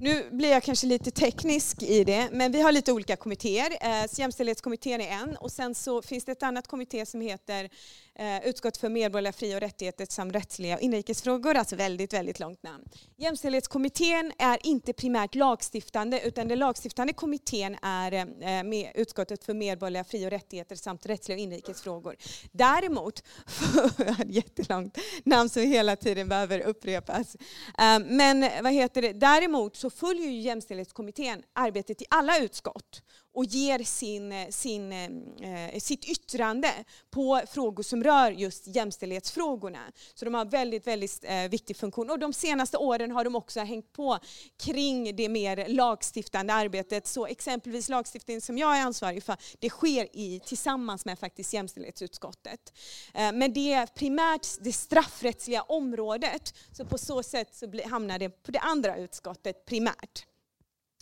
Nu 0.00 0.30
blir 0.30 0.50
jag 0.50 0.62
kanske 0.62 0.86
lite 0.86 1.10
teknisk 1.10 1.82
i 1.82 2.04
det, 2.04 2.28
men 2.32 2.52
vi 2.52 2.60
har 2.60 2.72
lite 2.72 2.92
olika 2.92 3.16
kommittéer. 3.16 3.70
Eh, 3.80 4.06
jämställdhetskommittén 4.18 5.00
är 5.00 5.10
en 5.10 5.36
och 5.36 5.52
sen 5.52 5.74
så 5.74 6.02
finns 6.02 6.24
det 6.24 6.32
ett 6.32 6.42
annat 6.42 6.66
kommitté 6.66 7.06
som 7.06 7.20
heter 7.20 7.70
eh, 8.18 8.48
Utskott 8.48 8.76
för 8.76 8.88
medborgerliga 8.88 9.32
fri 9.32 9.56
och 9.56 9.60
rättigheter 9.60 10.06
samt 10.10 10.34
rättsliga 10.34 10.74
och 10.74 10.80
inrikesfrågor, 10.80 11.54
alltså 11.54 11.76
väldigt, 11.76 12.12
väldigt 12.12 12.40
långt 12.40 12.62
namn. 12.62 12.84
Jämställdhetskommittén 13.16 14.32
är 14.38 14.66
inte 14.66 14.92
primärt 14.92 15.34
lagstiftande 15.34 16.20
utan 16.20 16.48
den 16.48 16.58
lagstiftande 16.58 17.12
kommittén 17.12 17.76
är 17.82 18.12
eh, 18.12 18.24
med 18.64 18.92
Utskottet 18.94 19.44
för 19.44 19.54
medborgerliga 19.54 20.04
fri 20.04 20.26
och 20.26 20.30
rättigheter 20.30 20.76
samt 20.76 21.06
rättsliga 21.06 21.36
och 21.36 21.42
inrikesfrågor. 21.42 22.16
Däremot, 22.52 23.18
ett 23.98 24.34
jättelångt 24.34 24.98
namn 25.24 25.48
som 25.48 25.62
hela 25.62 25.96
tiden 25.96 26.28
behöver 26.28 26.60
upprepas, 26.60 27.34
eh, 27.78 27.98
men 28.06 28.40
vad 28.62 28.72
heter 28.72 29.02
det, 29.02 29.12
däremot 29.12 29.76
så 29.76 29.90
följer 29.90 30.30
ju 30.30 30.40
jämställdhetskommittén 30.40 31.42
arbetet 31.52 32.02
i 32.02 32.04
alla 32.10 32.38
utskott 32.38 33.02
och 33.38 33.44
ger 33.44 33.78
sin, 33.78 34.52
sin, 34.52 34.92
eh, 34.92 35.64
eh, 35.64 35.78
sitt 35.80 36.04
yttrande 36.04 36.68
på 37.10 37.40
frågor 37.50 37.82
som 37.82 38.04
rör 38.04 38.30
just 38.30 38.66
jämställdhetsfrågorna. 38.66 39.92
Så 40.14 40.24
de 40.24 40.34
har 40.34 40.44
väldigt, 40.44 40.86
väldigt 40.86 41.24
eh, 41.24 41.48
viktig 41.48 41.76
funktion. 41.76 42.10
Och 42.10 42.18
de 42.18 42.32
senaste 42.32 42.76
åren 42.76 43.10
har 43.10 43.24
de 43.24 43.36
också 43.36 43.60
hängt 43.60 43.92
på 43.92 44.18
kring 44.56 45.16
det 45.16 45.28
mer 45.28 45.68
lagstiftande 45.68 46.52
arbetet. 46.52 47.06
Så 47.06 47.26
exempelvis 47.26 47.88
lagstiftning 47.88 48.40
som 48.40 48.58
jag 48.58 48.76
är 48.78 48.82
ansvarig 48.82 49.22
för, 49.22 49.36
det 49.58 49.70
sker 49.70 50.16
i, 50.16 50.40
tillsammans 50.44 51.04
med 51.04 51.18
faktiskt 51.18 51.52
jämställdhetsutskottet. 51.52 52.72
Eh, 53.14 53.32
men 53.32 53.52
det 53.52 53.72
är 53.72 53.86
primärt 53.86 54.46
det 54.60 54.72
straffrättsliga 54.72 55.62
området, 55.62 56.54
så 56.72 56.84
på 56.84 56.98
så 56.98 57.22
sätt 57.22 57.54
så 57.54 57.88
hamnar 57.88 58.18
det 58.18 58.28
på 58.28 58.50
det 58.50 58.60
andra 58.60 58.96
utskottet 58.96 59.64
primärt. 59.64 60.26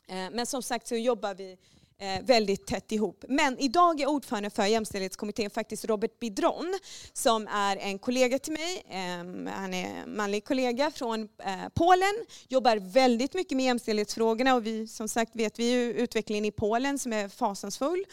Eh, 0.08 0.30
men 0.32 0.46
som 0.46 0.62
sagt 0.62 0.86
så 0.86 0.96
jobbar 0.96 1.34
vi 1.34 1.58
Eh, 1.98 2.22
väldigt 2.22 2.66
tätt 2.66 2.92
ihop. 2.92 3.24
Men 3.28 3.58
idag 3.58 4.00
är 4.00 4.06
ordförande 4.06 4.50
för 4.50 4.66
jämställdhetskommittén 4.66 5.50
faktiskt 5.50 5.84
Robert 5.84 6.18
Bidron 6.18 6.78
som 7.12 7.48
är 7.48 7.76
en 7.76 7.98
kollega 7.98 8.38
till 8.38 8.52
mig. 8.52 8.82
Ehm, 8.90 9.46
han 9.46 9.74
är 9.74 10.06
manlig 10.06 10.44
kollega 10.44 10.90
från 10.90 11.20
eh, 11.22 11.68
Polen, 11.74 12.14
jobbar 12.48 12.76
väldigt 12.76 13.34
mycket 13.34 13.56
med 13.56 13.64
jämställdhetsfrågorna 13.66 14.54
och 14.54 14.66
vi 14.66 14.86
som 14.86 15.08
sagt 15.08 15.36
vet 15.36 15.58
vi 15.58 15.70
ju 15.70 15.92
utvecklingen 15.92 16.44
i 16.44 16.50
Polen 16.50 16.98
som 16.98 17.12
är 17.12 17.28
fasansfull. 17.28 18.04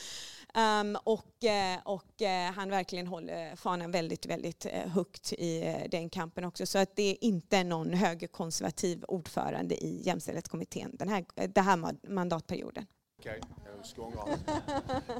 Um, 0.81 0.97
och, 1.03 1.43
eh, 1.43 1.79
och 1.83 2.21
han 2.55 2.69
verkligen 2.69 3.07
håller 3.07 3.55
fanan 3.55 3.91
väldigt, 3.91 4.25
väldigt 4.25 4.65
högt 4.65 5.33
i 5.33 5.75
den 5.91 6.09
kampen 6.09 6.45
också. 6.45 6.65
Så 6.65 6.77
att 6.77 6.95
det 6.95 7.03
är 7.03 7.23
inte 7.23 7.63
någon 7.63 7.93
högerkonservativ 7.93 9.03
ordförande 9.07 9.83
i 9.83 10.01
jämställdhetskommittén 10.03 10.91
den 10.93 11.09
här, 11.09 11.25
den 11.47 11.63
här 11.63 12.09
mandatperioden. 12.09 12.85
Okay. 13.23 13.39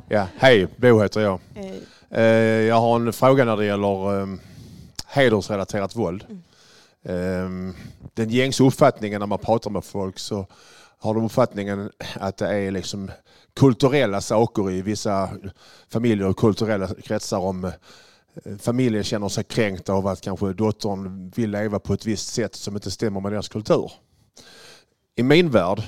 Ja, 0.08 0.28
hej, 0.38 0.68
Bo 0.78 1.02
heter 1.02 1.22
jag. 1.22 1.40
Hej. 2.10 2.66
Jag 2.66 2.76
har 2.76 2.96
en 2.96 3.14
fråga 3.14 3.46
när 3.46 3.58
det 3.58 3.66
gäller 3.66 4.14
um, 4.14 4.40
hedersrelaterat 5.08 5.96
våld. 5.96 6.26
Mm. 7.04 7.46
Um, 7.46 7.76
den 8.14 8.30
gängse 8.30 8.64
uppfattningen 8.64 9.20
när 9.20 9.28
man 9.28 9.40
pratar 9.40 9.72
med 9.72 9.84
folk 9.84 10.20
så 10.20 10.48
har 10.98 11.14
de 11.14 11.26
uppfattningen 11.26 11.92
att 12.16 12.38
det 12.38 12.48
är 12.48 12.72
liksom 12.72 13.12
kulturella 13.56 14.22
saker 14.22 14.72
i 14.72 14.82
vissa 14.82 15.30
familjer 15.90 16.28
och 16.28 16.38
kulturella 16.38 16.88
kretsar 17.04 17.40
om 17.40 17.66
eh, 17.66 17.72
familjen 18.60 19.04
känner 19.04 19.30
sig 19.30 19.44
kränkt 19.44 19.90
av 19.90 20.08
att 20.08 20.22
kanske 20.22 20.54
dottern 20.54 21.32
vill 21.36 21.52
leva 21.52 21.80
på 21.80 21.94
ett 21.94 22.06
visst 22.06 22.34
sätt 22.34 22.56
som 22.56 22.76
inte 22.76 22.92
stämmer 22.92 23.20
med 23.20 23.32
deras 23.32 23.50
kultur. 23.50 23.92
I 25.16 25.24
min 25.24 25.50
värld 25.50 25.84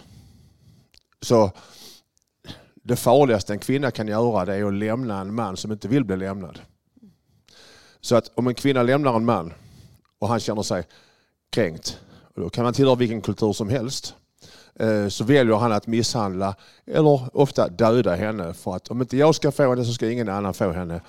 så 1.22 1.52
det 2.88 2.96
farligaste 2.96 3.54
en 3.54 3.60
kvinna 3.60 3.92
kan 3.92 4.08
göra 4.08 4.46
det 4.46 4.56
är 4.56 4.64
att 4.64 4.74
lämna 4.74 5.22
en 5.22 5.36
man 5.36 5.58
som 5.58 5.72
inte 5.72 5.88
vill 5.88 6.06
bli 6.06 6.18
lämnad. 6.18 6.60
Så 8.02 8.16
att 8.16 8.32
om 8.36 8.48
en 8.48 8.56
kvinna 8.56 8.84
lämnar 8.84 9.16
en 9.16 9.26
man 9.26 9.54
och 10.20 10.28
han 10.28 10.40
känner 10.40 10.64
sig 10.64 10.84
kränkt, 11.50 12.00
och 12.36 12.42
då 12.42 12.50
kan 12.50 12.64
man 12.64 12.74
tillhöra 12.74 12.96
vilken 12.96 13.22
kultur 13.22 13.54
som 13.54 13.70
helst. 13.70 14.16
Eh, 14.80 15.08
så 15.08 15.24
väljer 15.24 15.56
han 15.56 15.72
att 15.72 15.88
misshandla 15.88 16.56
eller 16.86 17.38
ofta 17.38 17.70
döda 17.70 18.16
henne 18.16 18.54
för 18.54 18.76
att 18.76 18.88
om 18.88 19.02
inte 19.02 19.18
jag 19.18 19.36
ska 19.36 19.52
få 19.52 19.70
henne 19.70 19.86
så 19.86 19.94
ska 19.94 20.12
ingen 20.12 20.30
annan 20.30 20.54
få 20.54 20.72
henne. 20.72 21.02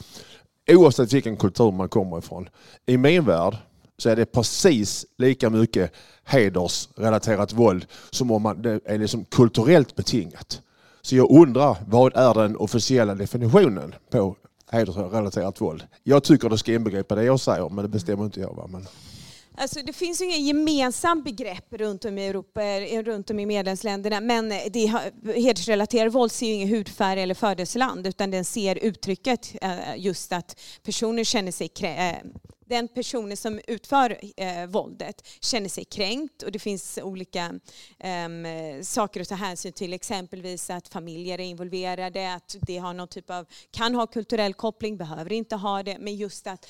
Oavsett 0.70 1.12
vilken 1.12 1.36
kultur 1.36 1.72
man 1.72 1.88
kommer 1.88 2.18
ifrån. 2.18 2.48
I 2.86 2.96
min 2.96 3.24
värld 3.24 3.56
så 3.98 4.08
är 4.08 4.16
det 4.16 4.26
precis 4.26 5.06
lika 5.18 5.50
mycket 5.50 5.92
hedersrelaterat 6.24 7.52
våld 7.52 7.86
som 8.10 8.30
om 8.30 8.42
man, 8.42 8.62
det 8.62 8.80
är 8.84 8.98
liksom 8.98 9.24
kulturellt 9.24 9.96
betingat. 9.96 10.62
Så 11.06 11.16
jag 11.16 11.30
undrar, 11.30 11.76
vad 11.88 12.16
är 12.16 12.34
den 12.34 12.56
officiella 12.56 13.14
definitionen 13.14 13.94
på 14.10 14.36
hedersrelaterat 14.70 15.60
våld? 15.60 15.82
Jag 16.02 16.24
tycker 16.24 16.48
det 16.48 16.58
ska 16.58 16.74
inbegripa 16.74 17.14
det 17.14 17.24
jag 17.24 17.40
säger, 17.40 17.68
men 17.68 17.82
det 17.84 17.88
bestämmer 17.88 18.24
inte 18.24 18.40
jag. 18.40 18.54
Va? 18.54 18.66
Men... 18.72 18.86
Alltså, 19.58 19.82
det 19.82 19.92
finns 19.92 20.20
ju 20.20 20.24
inget 20.24 20.40
gemensamt 20.40 21.24
begrepp 21.24 21.72
runt 21.72 22.04
om 22.04 22.18
i 22.18 22.26
Europa, 22.26 22.62
eh, 22.62 23.02
runt 23.02 23.30
om 23.30 23.40
i 23.40 23.46
medlemsländerna, 23.46 24.20
men 24.20 24.52
eh, 24.52 24.58
det 24.70 24.86
hedersrelaterade 25.34 26.10
våld 26.10 26.32
ser 26.32 26.46
ju 26.46 26.52
ingen 26.52 26.68
hudfärg 26.68 27.22
eller 27.22 27.34
födelseland, 27.34 28.06
utan 28.06 28.30
den 28.30 28.44
ser 28.44 28.78
uttrycket 28.78 29.54
eh, 29.62 29.96
just 29.96 30.32
att 30.32 30.60
personer 30.82 31.24
känner 31.24 31.52
sig 31.52 31.68
den 32.66 32.88
personen 32.88 33.36
som 33.36 33.60
utför 33.66 34.18
eh, 34.36 34.66
våldet 34.66 35.28
känner 35.40 35.68
sig 35.68 35.84
kränkt 35.84 36.42
och 36.42 36.52
det 36.52 36.58
finns 36.58 36.98
olika 37.02 37.60
eh, 37.98 38.82
saker 38.82 39.20
att 39.20 39.28
ta 39.28 39.34
hänsyn 39.34 39.72
till. 39.72 39.92
Exempelvis 39.92 40.70
att 40.70 40.88
familjer 40.88 41.40
är 41.40 41.44
involverade, 41.44 42.34
att 42.34 42.56
det 42.60 42.78
har 42.78 42.94
någon 42.94 43.08
typ 43.08 43.30
av, 43.30 43.46
kan 43.70 43.94
ha 43.94 44.06
kulturell 44.06 44.54
koppling, 44.54 44.96
behöver 44.96 45.32
inte 45.32 45.56
ha 45.56 45.82
det, 45.82 45.98
men 45.98 46.16
just 46.16 46.46
att 46.46 46.68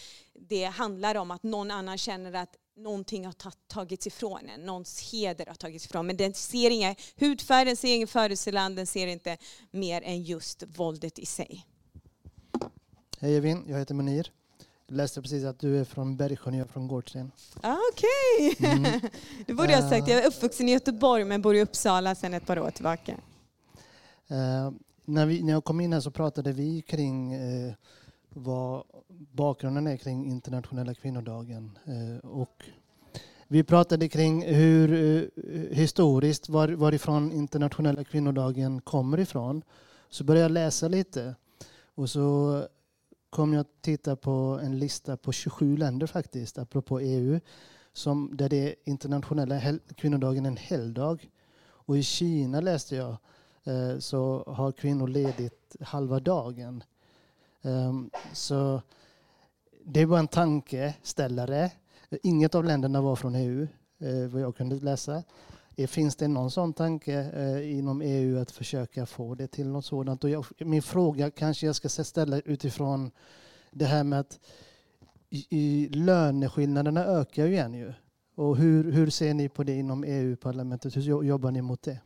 det 0.49 0.64
handlar 0.64 1.14
om 1.14 1.31
att 1.31 1.42
någon 1.42 1.70
annan 1.70 1.99
känner 1.99 2.33
att 2.33 2.57
någonting 2.77 3.27
har 3.27 3.35
tagits 3.69 4.07
ifrån 4.07 4.49
en, 4.49 4.61
någons 4.61 5.12
heder 5.12 5.47
har 5.47 5.55
tagits 5.55 5.87
ifrån. 5.87 6.07
Men 6.07 6.17
den 6.17 6.35
ser 6.35 6.71
inga 6.71 6.95
hudfärg, 7.17 7.65
den 7.65 7.77
ser 7.77 7.95
ingen 7.95 8.09
födelseland, 8.09 8.77
den 8.77 8.87
ser 8.87 9.07
inte 9.07 9.37
mer 9.71 10.03
än 10.03 10.23
just 10.23 10.62
våldet 10.62 11.19
i 11.19 11.27
sig. 11.27 11.67
Hej 13.21 13.37
Evin, 13.37 13.65
jag 13.67 13.79
heter 13.79 13.95
Munir. 13.95 14.33
Jag 14.87 14.97
läste 14.97 15.23
precis 15.23 15.45
att 15.45 15.59
du 15.59 15.81
är 15.81 15.85
från 15.85 16.17
Bergsjön 16.17 16.55
och 16.55 16.61
jag 16.61 16.67
är 16.67 16.73
från 16.73 16.89
Gårdsten. 16.89 17.33
Ah, 17.61 17.77
Okej, 17.93 18.53
okay. 18.53 18.73
mm. 18.73 19.01
det 19.47 19.55
borde 19.55 19.73
jag 19.73 19.83
ha 19.83 19.91
sagt. 19.91 20.09
Jag 20.09 20.25
är 20.25 20.29
uppvuxen 20.29 20.69
i 20.69 20.73
Göteborg 20.73 21.25
men 21.25 21.43
bor 21.43 21.57
i 21.57 21.62
Uppsala 21.62 22.15
sedan 22.15 22.35
ett 22.35 22.47
par 22.47 22.59
år 22.59 22.71
tillbaka. 22.71 23.12
Uh, 24.31 24.71
när, 25.05 25.27
vi, 25.27 25.43
när 25.43 25.53
jag 25.53 25.65
kom 25.65 25.81
in 25.81 25.93
här 25.93 26.01
så 26.01 26.11
pratade 26.11 26.53
vi 26.53 26.83
kring 26.83 27.37
uh, 27.37 27.75
vad 28.37 28.85
bakgrunden 29.33 29.87
är 29.87 29.96
kring 29.96 30.27
internationella 30.27 30.94
kvinnodagen. 30.94 31.79
Eh, 31.85 32.29
och 32.31 32.64
vi 33.49 33.64
pratade 33.64 34.09
kring 34.09 34.46
hur 34.46 34.92
eh, 34.92 35.77
historiskt 35.77 36.49
var, 36.49 36.68
varifrån 36.68 37.33
internationella 37.33 38.05
kvinnodagen 38.05 38.81
kommer 38.81 39.20
ifrån. 39.20 39.62
Så 40.09 40.25
började 40.25 40.42
jag 40.44 40.53
läsa 40.53 40.88
lite 40.88 41.35
och 41.94 42.11
så 42.11 42.62
kom 43.31 43.53
jag 43.53 43.61
att 43.61 43.83
titta 43.83 44.16
på 44.16 44.61
en 44.62 44.79
lista 44.79 45.16
på 45.16 45.33
27 45.33 45.77
länder 45.77 46.07
faktiskt, 46.07 46.59
apropå 46.59 47.01
EU, 47.01 47.40
som, 47.92 48.31
där 48.37 48.49
det 48.49 48.75
internationella 48.85 49.61
kvinnodagen 49.96 50.46
är 50.46 50.51
en 50.51 50.57
helgdag. 50.57 51.29
Och 51.59 51.99
i 51.99 52.03
Kina 52.03 52.61
läste 52.61 52.96
jag 52.96 53.16
eh, 53.64 53.99
så 53.99 54.44
har 54.46 54.72
kvinnor 54.72 55.09
ledigt 55.09 55.77
halva 55.81 56.20
dagen. 56.20 56.85
Um, 57.62 58.11
så 58.33 58.83
det 59.85 60.05
var 60.05 60.19
en 60.19 60.29
tankeställare. 60.29 61.71
Inget 62.23 62.55
av 62.55 62.64
länderna 62.64 63.01
var 63.01 63.16
från 63.16 63.35
EU, 63.35 63.69
eh, 63.99 64.29
vad 64.29 64.42
jag 64.42 64.57
kunde 64.57 64.77
läsa. 64.77 65.23
Eh, 65.77 65.87
finns 65.87 66.16
det 66.16 66.29
någon 66.29 66.51
sån 66.51 66.73
tanke 66.73 67.14
eh, 67.14 67.79
inom 67.79 68.03
EU 68.03 68.38
att 68.42 68.51
försöka 68.51 69.07
få 69.07 69.35
det 69.35 69.47
till 69.47 69.69
något 69.69 69.85
sådant? 69.85 70.25
Och 70.25 70.31
jag, 70.31 70.47
min 70.59 70.83
fråga 70.83 71.31
kanske 71.31 71.66
jag 71.66 71.77
ska 71.77 71.88
ställa 71.88 72.40
utifrån 72.40 73.11
det 73.71 73.85
här 73.85 74.05
med 74.05 74.21
att 74.21 74.40
i, 75.31 75.47
i 75.51 75.88
löneskillnaderna 75.88 77.05
ökar 77.05 77.47
ju 77.47 77.53
igen 77.53 77.75
ju. 77.75 77.92
Och 78.35 78.57
hur, 78.57 78.92
hur 78.92 79.11
ser 79.11 79.35
ni 79.35 79.49
på 79.49 79.62
det 79.64 79.75
inom 79.75 80.05
EU-parlamentet? 80.05 80.97
Hur 80.97 81.23
jobbar 81.23 81.51
ni 81.51 81.62
mot 81.62 81.83
det? 81.83 82.01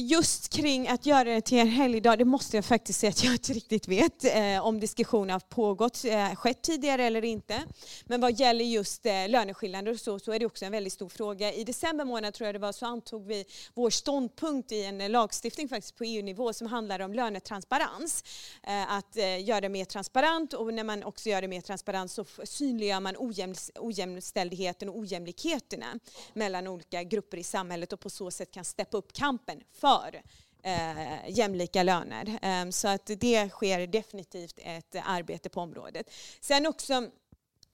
Just 0.00 0.48
kring 0.48 0.88
att 0.88 1.06
göra 1.06 1.24
det 1.24 1.40
till 1.40 1.58
en 1.58 1.68
helgdag, 1.68 2.16
det 2.16 2.24
måste 2.24 2.56
jag 2.56 2.64
faktiskt 2.64 3.00
säga 3.00 3.10
att 3.10 3.24
jag 3.24 3.32
inte 3.32 3.52
riktigt 3.52 3.88
vet 3.88 4.24
eh, 4.24 4.66
om 4.66 4.80
diskussioner 4.80 5.32
har 5.32 5.40
pågått, 5.40 6.04
eh, 6.04 6.34
skett 6.34 6.62
tidigare 6.62 7.04
eller 7.04 7.24
inte. 7.24 7.62
Men 8.04 8.20
vad 8.20 8.40
gäller 8.40 8.64
just 8.64 9.06
eh, 9.06 9.28
löneskillnader 9.28 9.92
och 9.92 10.00
så, 10.00 10.18
så 10.18 10.32
är 10.32 10.38
det 10.38 10.46
också 10.46 10.64
en 10.64 10.72
väldigt 10.72 10.92
stor 10.92 11.08
fråga. 11.08 11.52
I 11.52 11.64
december 11.64 12.04
månad 12.04 12.34
tror 12.34 12.46
jag 12.46 12.54
det 12.54 12.58
var 12.58 12.72
så 12.72 12.86
antog 12.86 13.26
vi 13.26 13.44
vår 13.74 13.90
ståndpunkt 13.90 14.72
i 14.72 14.84
en 14.84 15.12
lagstiftning 15.12 15.68
faktiskt 15.68 15.96
på 15.96 16.04
EU-nivå 16.04 16.52
som 16.52 16.66
handlar 16.66 17.00
om 17.00 17.14
lönetransparens. 17.14 18.24
Eh, 18.62 18.92
att 18.92 19.16
eh, 19.16 19.44
göra 19.44 19.60
det 19.60 19.68
mer 19.68 19.84
transparent 19.84 20.52
och 20.52 20.74
när 20.74 20.84
man 20.84 21.04
också 21.04 21.28
gör 21.28 21.42
det 21.42 21.48
mer 21.48 21.60
transparent 21.60 22.10
så 22.10 22.24
synliggör 22.44 23.00
man 23.00 23.14
ojäm, 23.18 23.54
ojämställdheten 23.78 24.88
och 24.88 24.98
ojämlikheterna 24.98 25.86
mellan 26.32 26.66
olika 26.66 27.02
grupper 27.02 27.36
i 27.36 27.44
samhället 27.44 27.92
och 27.92 28.00
på 28.00 28.10
så 28.10 28.30
sätt 28.30 28.50
kan 28.50 28.64
steppa 28.64 28.96
upp 28.96 29.12
kampen 29.12 29.60
för 29.88 30.22
eh, 30.62 31.30
jämlika 31.30 31.82
löner. 31.82 32.38
Eh, 32.42 32.70
så 32.70 32.88
att 32.88 33.10
det 33.20 33.48
sker 33.48 33.86
definitivt 33.86 34.58
ett 34.58 34.96
arbete 35.04 35.48
på 35.48 35.60
området. 35.60 36.10
Sen 36.40 36.66
också 36.66 37.10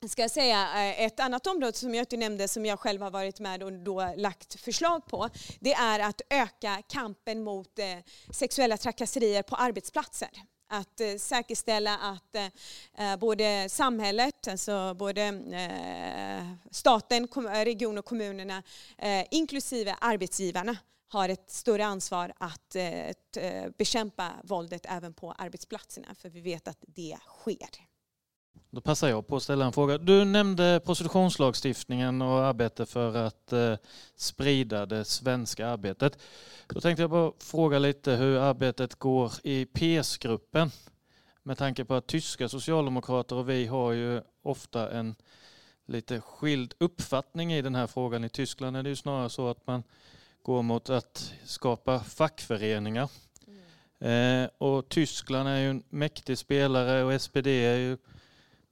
ska 0.08 0.22
jag 0.22 0.30
säga, 0.30 0.62
eh, 0.74 1.04
ett 1.04 1.20
annat 1.20 1.46
område 1.46 1.72
som 1.72 1.94
jag 1.94 2.02
inte 2.02 2.16
nämnde 2.16 2.48
som 2.48 2.66
jag 2.66 2.80
själv 2.80 3.02
har 3.02 3.10
varit 3.10 3.40
med 3.40 3.62
och 3.62 3.72
då 3.72 4.14
lagt 4.16 4.60
förslag 4.60 5.06
på 5.06 5.28
det 5.60 5.72
är 5.72 6.00
att 6.00 6.20
öka 6.30 6.82
kampen 6.88 7.44
mot 7.44 7.78
eh, 7.78 7.86
sexuella 8.30 8.76
trakasserier 8.76 9.42
på 9.42 9.56
arbetsplatser 9.56 10.30
att 10.68 11.00
eh, 11.00 11.16
säkerställa 11.18 11.98
att 11.98 12.34
eh, 12.34 12.44
eh 12.98 13.16
både 13.16 13.68
samhället, 13.68 14.48
alltså 14.48 14.94
både 14.94 15.22
eh, 15.52 16.54
staten, 16.70 17.28
region 17.64 17.98
och 17.98 18.04
kommunerna, 18.04 18.62
eh, 18.98 19.24
inklusive 19.30 19.96
arbetsgivarna, 20.00 20.76
har 21.08 21.28
ett 21.28 21.50
större 21.50 21.86
ansvar 21.86 22.32
att 22.38 22.76
eh, 22.76 23.08
eh, 23.44 23.70
bekämpa 23.78 24.32
våldet 24.44 24.86
även 24.88 25.14
på 25.14 25.32
arbetsplatserna, 25.32 26.14
för 26.14 26.28
vi 26.28 26.40
vet 26.40 26.68
att 26.68 26.78
det 26.86 27.16
sker. 27.26 27.68
Då 28.70 28.80
passar 28.80 29.08
jag 29.08 29.26
på 29.26 29.36
att 29.36 29.42
ställa 29.42 29.64
en 29.64 29.72
fråga. 29.72 29.98
Du 29.98 30.24
nämnde 30.24 30.80
prostitutionslagstiftningen 30.84 32.22
och 32.22 32.44
arbete 32.44 32.86
för 32.86 33.16
att 33.16 33.52
eh, 33.52 33.76
sprida 34.16 34.86
det 34.86 35.04
svenska 35.04 35.66
arbetet. 35.66 36.18
Då 36.66 36.80
tänkte 36.80 37.02
jag 37.02 37.10
bara 37.10 37.32
fråga 37.38 37.78
lite 37.78 38.12
hur 38.12 38.38
arbetet 38.38 38.94
går 38.94 39.32
i 39.42 39.66
PS-gruppen. 39.66 40.70
Med 41.42 41.58
tanke 41.58 41.84
på 41.84 41.94
att 41.94 42.06
tyska 42.06 42.48
socialdemokrater 42.48 43.36
och 43.36 43.48
vi 43.48 43.66
har 43.66 43.92
ju 43.92 44.22
ofta 44.42 44.90
en 44.90 45.14
lite 45.86 46.20
skild 46.20 46.74
uppfattning 46.78 47.52
i 47.52 47.62
den 47.62 47.74
här 47.74 47.86
frågan. 47.86 48.24
I 48.24 48.28
Tyskland 48.28 48.76
är 48.76 48.82
det 48.82 48.88
ju 48.88 48.96
snarare 48.96 49.30
så 49.30 49.48
att 49.48 49.66
man 49.66 49.82
går 50.44 50.62
mot 50.62 50.90
att 50.90 51.32
skapa 51.44 52.00
fackföreningar. 52.00 53.10
Mm. 54.00 54.44
Eh, 54.44 54.50
och 54.58 54.88
Tyskland 54.88 55.48
är 55.48 55.58
ju 55.58 55.70
en 55.70 55.82
mäktig 55.88 56.38
spelare 56.38 57.04
och 57.04 57.20
SPD 57.20 57.46
är 57.46 57.76
ju 57.76 57.96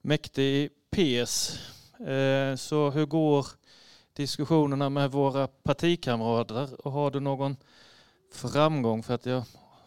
mäktig 0.03 0.43
i 0.43 0.69
PS. 0.91 1.59
Eh, 2.01 2.57
så 2.57 2.91
hur 2.91 3.07
går 3.07 3.47
diskussionerna 4.13 4.89
med 4.91 5.11
våra 5.11 5.47
partikamrater 5.47 6.87
och 6.87 6.93
har 6.93 7.11
du 7.11 7.21
någon 7.21 7.57
framgång? 8.33 9.03
För 9.03 9.15
att 9.15 9.27
jag 9.27 9.45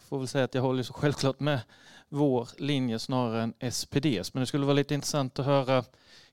får 0.09 0.19
väl 0.19 0.27
säga 0.27 0.45
att 0.45 0.55
jag 0.55 0.61
håller 0.61 0.83
så 0.83 0.93
självklart 0.93 1.39
med 1.39 1.59
vår 2.09 2.49
linje 2.57 2.99
snarare 2.99 3.43
än 3.43 3.71
SPDs. 3.71 4.33
Men 4.33 4.41
det 4.41 4.47
skulle 4.47 4.65
vara 4.65 4.75
lite 4.75 4.93
intressant 4.93 5.39
att 5.39 5.45
höra 5.45 5.83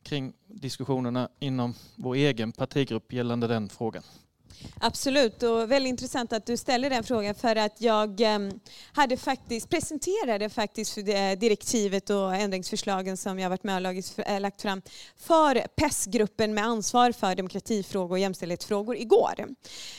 kring 0.03 0.33
diskussionerna 0.47 1.29
inom 1.39 1.75
vår 1.97 2.15
egen 2.15 2.53
partigrupp 2.53 3.13
gällande 3.13 3.47
den 3.47 3.69
frågan. 3.69 4.03
Absolut, 4.81 5.43
och 5.43 5.71
väldigt 5.71 5.91
intressant 5.91 6.33
att 6.33 6.47
du 6.47 6.57
ställer 6.57 6.91
den 6.91 7.05
frågan 7.05 7.35
för 7.35 7.57
att 7.57 7.81
jag 7.81 8.21
ehm, 8.21 8.61
hade 8.93 9.17
faktiskt, 9.17 9.69
presenterade 9.69 10.49
faktiskt 10.49 10.95
för 10.95 11.09
eh, 11.09 11.39
direktivet 11.39 12.11
och 12.11 12.35
ändringsförslagen 12.35 13.17
som 13.17 13.39
jag 13.39 13.51
varit 13.51 13.65
med 13.65 13.87
och 13.87 14.19
äh, 14.27 14.41
lagt 14.41 14.63
fram 14.63 14.83
för 15.17 15.67
PES-gruppen 15.77 16.55
med 16.55 16.65
ansvar 16.65 17.13
för 17.13 17.35
demokratifrågor 17.35 18.11
och 18.11 18.19
jämställdhetsfrågor 18.19 18.97
igår. 18.97 19.47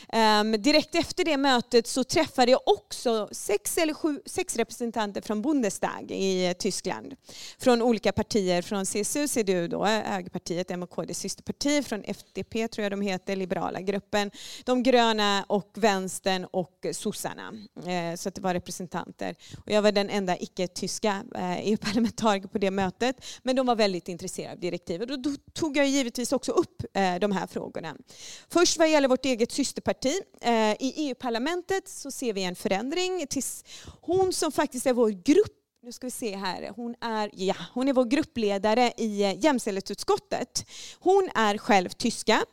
Ehm, 0.10 0.62
direkt 0.62 0.96
efter 0.96 1.26
det 1.26 1.38
mötet 1.38 1.88
så 1.88 2.04
träffade 2.04 2.52
jag 2.52 2.62
också 2.66 3.30
sex 3.32 3.78
eller 3.78 3.94
sju, 3.94 4.22
sex 4.26 4.56
representanter 4.56 5.22
från 5.22 5.42
Bundestag 5.42 6.12
i 6.12 6.48
eh, 6.48 6.54
Tyskland. 6.54 7.16
Från 7.58 7.82
olika 7.82 8.12
partier, 8.12 8.62
från 8.62 8.86
CSU, 8.86 9.28
CDU 9.28 9.68
då, 9.68 9.86
högerpartiet, 9.86 10.70
MKD 10.70 11.14
systerparti, 11.14 11.86
från 11.86 12.04
FDP 12.04 12.68
tror 12.72 12.84
jag 12.84 12.92
de 12.92 13.02
heter, 13.02 13.36
liberala 13.36 13.82
gruppen, 13.82 14.32
de 14.64 14.84
gröna 14.84 15.46
och 15.48 15.72
vänstern 15.76 16.46
och 16.52 16.86
sossarna. 16.92 17.54
Eh, 17.86 18.16
så 18.16 18.30
att 18.30 18.36
det 18.36 18.42
var 18.42 18.54
representanter. 18.54 19.36
Och 19.66 19.72
jag 19.72 19.82
var 19.82 19.92
den 19.92 20.10
enda 20.10 20.38
icke-tyska 20.38 21.24
eh, 21.36 21.68
EU-parlamentariker 21.68 22.48
på 22.48 22.58
det 22.58 22.72
mötet. 22.72 23.26
Men 23.44 23.56
de 23.56 23.66
var 23.66 23.76
väldigt 23.76 24.08
intresserade 24.08 24.54
av 24.54 24.60
direktivet. 24.60 25.12
Och 25.12 25.20
då 25.20 25.36
tog 25.54 25.78
jag 25.78 25.88
givetvis 25.88 26.32
också 26.32 26.52
upp 26.52 26.84
eh, 26.94 27.16
de 27.16 27.32
här 27.32 27.48
frågorna. 27.48 27.96
Först 28.50 28.78
vad 28.78 28.90
gäller 28.90 29.08
vårt 29.08 29.26
eget 29.26 29.52
systerparti. 29.52 30.22
Eh, 30.42 30.72
I 30.72 30.94
EU-parlamentet 30.98 31.88
så 31.88 32.12
ser 32.12 32.34
vi 32.34 32.44
en 32.44 32.56
förändring. 32.56 33.28
Tills 33.30 33.64
hon 34.02 34.34
som 34.34 34.52
faktiskt 34.52 34.86
är 34.86 34.94
vår 34.94 35.10
grupp 35.10 35.60
nu 35.84 35.92
ska 35.92 36.08
vi 36.08 36.12
se 36.12 36.36
här. 36.36 36.72
Hon 36.76 36.96
är, 37.02 37.30
ja, 37.34 37.56
hon 37.74 37.88
är 37.88 37.94
vår 37.94 38.06
gruppledare 38.06 38.94
i 38.98 39.24
eh, 39.24 39.44
jämställdhetsutskottet. 39.44 40.66
Hon 41.00 41.30
är 41.36 41.58
själv 41.58 41.90
tyska. 41.90 42.44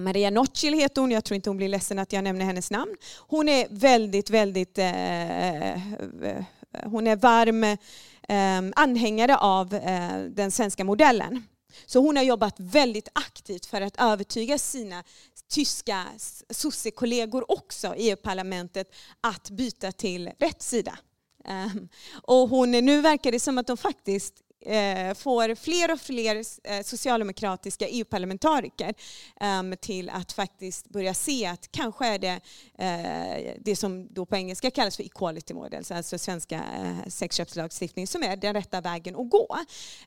Maria 0.00 0.30
Nocil 0.30 0.74
heter 0.74 1.00
hon, 1.00 1.10
jag 1.10 1.24
tror 1.24 1.36
inte 1.36 1.50
hon 1.50 1.56
blir 1.56 1.68
ledsen 1.68 1.98
att 1.98 2.12
jag 2.12 2.24
nämner 2.24 2.44
hennes 2.44 2.70
namn. 2.70 2.96
Hon 3.18 3.48
är 3.48 3.66
väldigt, 3.70 4.30
väldigt 4.30 4.78
eh, 4.78 5.72
eh, 5.72 6.44
hon 6.84 7.06
är 7.06 7.16
varm 7.16 7.64
eh, 7.64 8.72
anhängare 8.76 9.36
av 9.36 9.74
eh, 9.74 10.18
den 10.18 10.50
svenska 10.50 10.84
modellen. 10.84 11.44
Så 11.86 12.00
hon 12.00 12.16
har 12.16 12.24
jobbat 12.24 12.54
väldigt 12.58 13.08
aktivt 13.12 13.66
för 13.66 13.80
att 13.80 13.96
övertyga 13.96 14.58
sina 14.58 15.04
tyska 15.48 16.04
sossekollegor 16.50 17.52
också 17.52 17.94
i 17.96 18.10
EU-parlamentet 18.10 18.94
att 19.20 19.50
byta 19.50 19.92
till 19.92 20.30
rätt 20.38 20.62
sida. 20.62 20.98
Ehm, 21.44 21.88
och 22.22 22.48
hon, 22.48 22.70
nu 22.70 23.00
verkar 23.00 23.32
det 23.32 23.40
som 23.40 23.58
att 23.58 23.66
de 23.66 23.76
faktiskt 23.76 24.34
Eh, 24.66 25.14
får 25.14 25.54
fler 25.54 25.92
och 25.92 26.00
fler 26.00 26.36
eh, 26.64 26.82
socialdemokratiska 26.82 27.88
EU-parlamentariker 27.88 28.94
ehm, 29.40 29.76
till 29.80 30.10
att 30.10 30.32
faktiskt 30.32 30.88
börja 30.88 31.14
se 31.14 31.46
att 31.46 31.72
kanske 31.72 32.06
är 32.06 32.18
det 32.18 32.40
eh, 32.78 33.54
det 33.60 33.76
som 33.76 34.08
då 34.14 34.26
på 34.26 34.36
engelska 34.36 34.70
kallas 34.70 34.96
för 34.96 35.04
equality 35.04 35.54
models, 35.54 35.90
alltså 35.90 36.18
svenska 36.18 36.56
eh, 36.56 37.08
sexköpslagstiftning, 37.08 38.06
som 38.06 38.22
är 38.22 38.36
den 38.36 38.54
rätta 38.54 38.80
vägen 38.80 39.16
att 39.16 39.30
gå. 39.30 39.58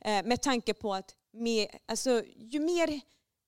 Eh, 0.02 0.26
med 0.26 0.42
tanke 0.42 0.74
på 0.74 0.94
att 0.94 1.16
med, 1.34 1.68
alltså, 1.86 2.24
ju 2.38 2.60
mer 2.60 3.02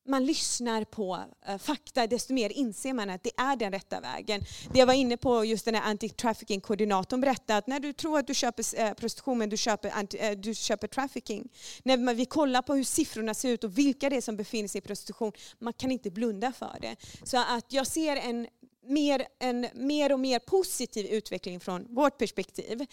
man 0.09 0.25
lyssnar 0.25 0.83
på 0.83 1.23
eh, 1.47 1.57
fakta, 1.57 2.07
desto 2.07 2.33
mer 2.33 2.49
inser 2.49 2.93
man 2.93 3.09
att 3.09 3.23
det 3.23 3.31
är 3.37 3.55
den 3.55 3.71
rätta 3.71 3.99
vägen. 3.99 4.41
Det 4.73 4.79
jag 4.79 4.85
var 4.85 4.93
inne 4.93 5.17
på, 5.17 5.45
just 5.45 5.65
den 5.65 5.75
här 5.75 5.93
anti-trafficking-koordinatorn 5.93 7.21
berättade 7.21 7.57
att 7.57 7.67
när 7.67 7.79
du 7.79 7.93
tror 7.93 8.19
att 8.19 8.27
du 8.27 8.33
köper 8.33 8.79
eh, 8.79 8.93
prostitution 8.93 9.37
men 9.37 9.49
du 9.49 9.57
köper, 9.57 9.91
eh, 10.19 10.31
du 10.31 10.55
köper 10.55 10.87
trafficking. 10.87 11.49
När 11.83 12.13
vi 12.13 12.25
kollar 12.25 12.61
på 12.61 12.75
hur 12.75 12.83
siffrorna 12.83 13.33
ser 13.33 13.49
ut 13.49 13.63
och 13.63 13.77
vilka 13.77 14.09
det 14.09 14.15
är 14.15 14.21
som 14.21 14.37
befinner 14.37 14.67
sig 14.67 14.79
i 14.79 14.81
prostitution, 14.81 15.31
man 15.59 15.73
kan 15.73 15.91
inte 15.91 16.11
blunda 16.11 16.51
för 16.51 16.77
det. 16.81 16.95
Så 17.23 17.37
att 17.37 17.73
jag 17.73 17.87
ser 17.87 18.15
en 18.15 18.47
mer, 18.89 19.27
en 19.39 19.67
mer 19.73 20.13
och 20.13 20.19
mer 20.19 20.39
positiv 20.39 21.05
utveckling 21.05 21.59
från 21.59 21.95
vårt 21.95 22.17
perspektiv 22.17 22.85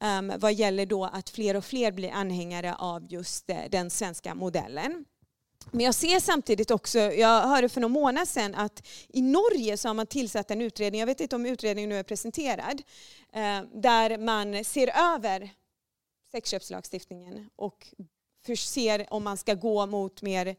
um, 0.00 0.32
vad 0.38 0.54
gäller 0.54 0.86
då 0.86 1.04
att 1.04 1.30
fler 1.30 1.56
och 1.56 1.64
fler 1.64 1.92
blir 1.92 2.10
anhängare 2.10 2.74
av 2.74 3.06
just 3.12 3.50
den 3.70 3.90
svenska 3.90 4.34
modellen. 4.34 5.04
Men 5.70 5.84
jag 5.84 5.94
ser 5.94 6.20
samtidigt 6.20 6.70
också, 6.70 6.98
jag 6.98 7.42
hörde 7.42 7.68
för 7.68 7.80
någon 7.80 7.92
månad 7.92 8.28
sedan 8.28 8.54
att 8.54 8.86
i 9.08 9.22
Norge 9.22 9.76
så 9.76 9.88
har 9.88 9.94
man 9.94 10.06
tillsatt 10.06 10.50
en 10.50 10.60
utredning, 10.60 10.98
jag 11.00 11.06
vet 11.06 11.20
inte 11.20 11.36
om 11.36 11.46
utredningen 11.46 11.90
nu 11.90 11.96
är 11.96 12.02
presenterad, 12.02 12.82
eh, 13.32 13.62
där 13.74 14.18
man 14.18 14.64
ser 14.64 15.14
över 15.14 15.50
sexköpslagstiftningen 16.32 17.50
och 17.56 17.86
ser 18.56 19.06
om 19.12 19.24
man 19.24 19.36
ska 19.36 19.54
gå 19.54 19.86
mot 19.86 20.22
mer 20.22 20.56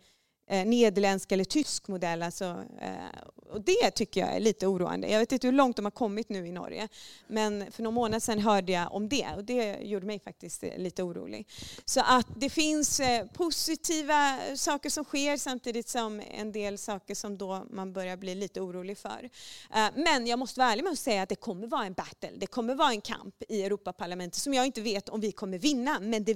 eh, 0.48 0.66
nederländsk 0.66 1.32
eller 1.32 1.44
tysk 1.44 1.88
modell. 1.88 2.24
Alltså, 2.24 2.46
eh, 2.82 3.20
och 3.50 3.62
det 3.62 3.92
tycker 3.92 4.22
jag 4.22 4.36
är 4.36 4.40
lite 4.40 4.68
oroande. 4.68 5.08
Jag 5.08 5.20
vet 5.20 5.32
inte 5.32 5.48
hur 5.48 5.52
långt 5.52 5.76
de 5.76 5.86
har 5.86 5.92
kommit 5.92 6.30
nu 6.30 6.48
i 6.48 6.52
Norge. 6.52 6.88
Men 7.28 7.72
för 7.72 7.84
några 7.84 7.96
månader 7.96 8.20
sedan 8.20 8.40
hörde 8.40 8.72
jag 8.72 8.94
om 8.94 9.10
det 9.10 9.28
och 9.36 9.44
det 9.44 9.78
gjorde 9.82 10.06
mig 10.06 10.20
faktiskt 10.20 10.64
eh, 10.64 10.78
lite 10.78 11.04
orolig. 11.04 11.48
Så 11.86 12.02
att 12.06 12.28
det 12.36 12.50
finns 12.50 13.00
eh, 13.00 13.28
positiva 13.28 14.38
saker 14.56 14.90
som 14.90 15.04
sker 15.04 15.38
samtidigt 15.38 15.90
som 15.90 16.22
en 16.32 16.52
del 16.52 16.78
saker 16.78 17.16
som 17.16 17.38
då 17.38 17.66
man 17.70 17.94
börjar 17.94 18.18
bli 18.18 18.36
lite 18.36 18.62
orolig 18.62 18.98
för. 18.98 19.30
Eh, 19.76 19.88
men 19.96 20.28
jag 20.28 20.40
måste 20.40 20.60
vara 20.60 20.72
ärlig 20.72 20.84
med 20.84 20.94
att 20.94 21.00
säga 21.00 21.22
att 21.22 21.30
det 21.30 21.36
kommer 21.36 21.68
vara 21.68 21.86
en 21.86 21.94
battle. 21.94 22.32
Det 22.38 22.48
kommer 22.48 22.76
vara 22.76 22.92
en 22.92 23.02
kamp 23.02 23.36
i 23.50 23.64
Europaparlamentet 23.64 24.42
som 24.42 24.54
jag 24.54 24.66
inte 24.66 24.82
vet 24.82 25.10
om 25.10 25.22
vi 25.22 25.32
kommer 25.32 25.58
vinna. 25.58 26.00
Men 26.00 26.24
det 26.24 26.34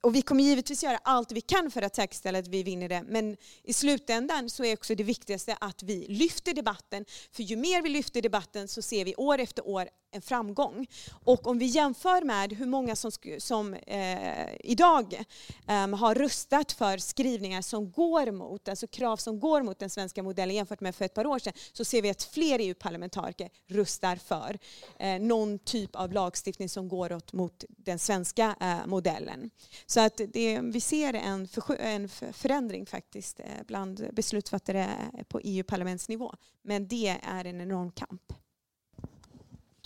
och 0.00 0.14
vi 0.14 0.22
kommer 0.22 0.44
givetvis 0.44 0.82
göra 0.82 0.98
allt 1.02 1.32
vi 1.32 1.40
kan 1.40 1.70
för 1.70 1.82
att 1.82 1.96
säkerställa 1.96 2.38
att 2.38 2.48
vi 2.48 2.62
vinner 2.62 2.88
det. 2.88 3.04
Men 3.08 3.36
i 3.62 3.72
slutändan 3.72 4.50
så 4.50 4.64
är 4.64 4.74
också 4.74 4.94
det 4.94 5.04
viktigaste 5.04 5.56
att 5.60 5.82
vi 5.82 6.06
lyfter 6.08 6.54
debatten. 6.54 7.04
För 7.30 7.42
ju 7.42 7.56
mer 7.56 7.82
vi 7.82 7.88
lyfter 7.88 8.22
debatten 8.22 8.68
så 8.68 8.82
ser 8.82 9.04
vi 9.04 9.14
år 9.14 9.38
efter 9.38 9.68
år 9.68 9.88
en 10.16 10.22
framgång. 10.22 10.86
Och 11.24 11.46
om 11.46 11.58
vi 11.58 11.66
jämför 11.66 12.22
med 12.22 12.52
hur 12.52 12.66
många 12.66 12.96
som, 12.96 13.10
som 13.38 13.74
eh, 13.74 14.54
idag 14.60 15.24
eh, 15.66 15.96
har 15.96 16.14
röstat 16.14 16.72
för 16.72 16.98
skrivningar 16.98 17.62
som 17.62 17.90
går 17.90 18.30
mot, 18.30 18.68
alltså 18.68 18.86
krav 18.86 19.16
som 19.16 19.40
går 19.40 19.62
mot 19.62 19.78
den 19.78 19.90
svenska 19.90 20.22
modellen 20.22 20.56
jämfört 20.56 20.80
med 20.80 20.94
för 20.94 21.04
ett 21.04 21.14
par 21.14 21.26
år 21.26 21.38
sedan, 21.38 21.52
så 21.72 21.84
ser 21.84 22.02
vi 22.02 22.10
att 22.10 22.22
fler 22.22 22.58
EU-parlamentariker 22.58 23.50
röstar 23.66 24.16
för 24.16 24.58
eh, 24.98 25.20
någon 25.20 25.58
typ 25.58 25.96
av 25.96 26.12
lagstiftning 26.12 26.68
som 26.68 26.88
går 26.88 27.12
åt 27.12 27.32
mot 27.32 27.64
den 27.68 27.98
svenska 27.98 28.56
eh, 28.60 28.86
modellen. 28.86 29.50
Så 29.86 30.00
att 30.00 30.20
det, 30.32 30.60
vi 30.62 30.80
ser 30.80 31.14
en, 31.14 31.48
för, 31.48 31.76
en 31.76 32.08
förändring 32.32 32.86
faktiskt 32.96 33.40
eh, 33.40 33.46
bland 33.66 34.08
beslutsfattare 34.12 34.88
på 35.28 35.40
EU-parlamentsnivå. 35.44 36.34
Men 36.62 36.88
det 36.88 37.08
är 37.22 37.44
en 37.44 37.60
enorm 37.60 37.90
kamp 37.90 38.32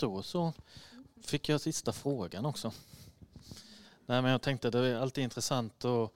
då 0.01 0.21
så 0.21 0.53
fick 1.21 1.49
jag 1.49 1.61
sista 1.61 1.93
frågan 1.93 2.45
också. 2.45 2.71
Nej, 4.05 4.21
men 4.21 4.31
jag 4.31 4.41
tänkte 4.41 4.69
det 4.69 4.87
är 4.87 4.95
alltid 4.95 5.23
intressant 5.23 5.85
att 5.85 6.11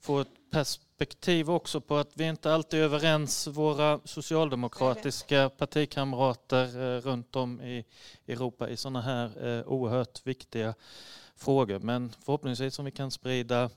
få 0.00 0.20
ett 0.20 0.50
perspektiv 0.50 1.50
också 1.50 1.80
på 1.80 1.96
att 1.96 2.10
vi 2.14 2.24
inte 2.24 2.52
alltid 2.54 2.80
är 2.80 2.84
överens, 2.84 3.46
våra 3.46 4.00
socialdemokratiska 4.04 5.48
partikamrater 5.48 6.96
eh, 6.96 7.00
runt 7.00 7.36
om 7.36 7.60
i 7.60 7.84
Europa 8.26 8.68
i 8.68 8.76
sådana 8.76 9.00
här 9.00 9.46
eh, 9.46 9.68
oerhört 9.68 10.26
viktiga 10.26 10.74
frågor. 11.36 11.78
Men 11.78 12.12
förhoppningsvis 12.24 12.78
om 12.78 12.84
vi 12.84 12.90
kan 12.90 13.10
sprida 13.10 13.70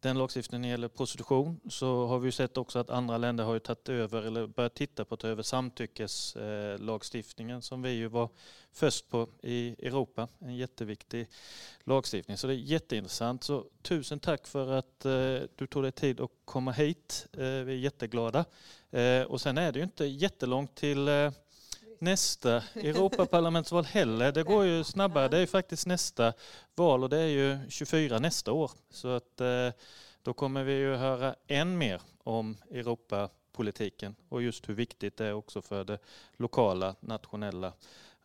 den 0.00 0.18
lagstiftningen 0.18 0.62
när 0.62 0.68
det 0.68 0.70
gäller 0.70 0.88
prostitution 0.88 1.60
så 1.68 2.06
har 2.06 2.18
vi 2.18 2.32
sett 2.32 2.56
också 2.56 2.78
att 2.78 2.90
andra 2.90 3.18
länder 3.18 3.44
har 3.44 3.54
ju 3.54 3.60
tagit 3.60 3.88
över 3.88 4.22
eller 4.22 4.46
börjat 4.46 4.74
titta 4.74 5.04
på 5.04 5.14
att 5.14 5.20
ta 5.20 5.28
över 5.28 5.42
samtyckeslagstiftningen 5.42 7.62
som 7.62 7.82
vi 7.82 7.90
ju 7.90 8.06
var 8.06 8.28
först 8.72 9.08
på 9.08 9.28
i 9.42 9.86
Europa. 9.86 10.28
En 10.38 10.56
jätteviktig 10.56 11.28
lagstiftning. 11.84 12.36
Så 12.36 12.46
det 12.46 12.54
är 12.54 12.56
jätteintressant. 12.56 13.44
Så 13.44 13.66
tusen 13.82 14.20
tack 14.20 14.46
för 14.46 14.72
att 14.72 15.04
eh, 15.04 15.38
du 15.56 15.66
tog 15.66 15.82
dig 15.82 15.92
tid 15.92 16.20
att 16.20 16.30
komma 16.44 16.72
hit. 16.72 17.26
Eh, 17.32 17.38
vi 17.38 17.72
är 17.72 17.78
jätteglada. 17.78 18.44
Eh, 18.90 19.22
och 19.22 19.40
sen 19.40 19.58
är 19.58 19.72
det 19.72 19.78
ju 19.78 19.84
inte 19.84 20.04
jättelångt 20.04 20.74
till 20.74 21.08
nästa 22.00 22.62
Europaparlamentsval 22.74 23.84
heller. 23.84 24.32
Det 24.32 24.42
går 24.42 24.64
ju 24.64 24.84
snabbare. 24.84 25.28
Det 25.28 25.38
är 25.38 25.46
faktiskt 25.46 25.86
nästa 25.86 26.32
val 26.74 27.02
och 27.02 27.08
det 27.08 27.18
är 27.18 27.26
ju 27.26 27.58
24 27.68 28.18
nästa 28.18 28.52
år. 28.52 28.70
Så 28.90 29.08
att 29.08 29.40
eh, 29.40 29.70
då 30.22 30.32
kommer 30.32 30.64
vi 30.64 30.72
ju 30.72 30.94
höra 30.94 31.34
än 31.46 31.78
mer 31.78 32.00
om 32.22 32.56
Europapolitiken 32.70 34.16
och 34.28 34.42
just 34.42 34.68
hur 34.68 34.74
viktigt 34.74 35.16
det 35.16 35.26
är 35.26 35.32
också 35.32 35.62
för 35.62 35.84
det 35.84 35.98
lokala, 36.36 36.94
nationella 37.00 37.72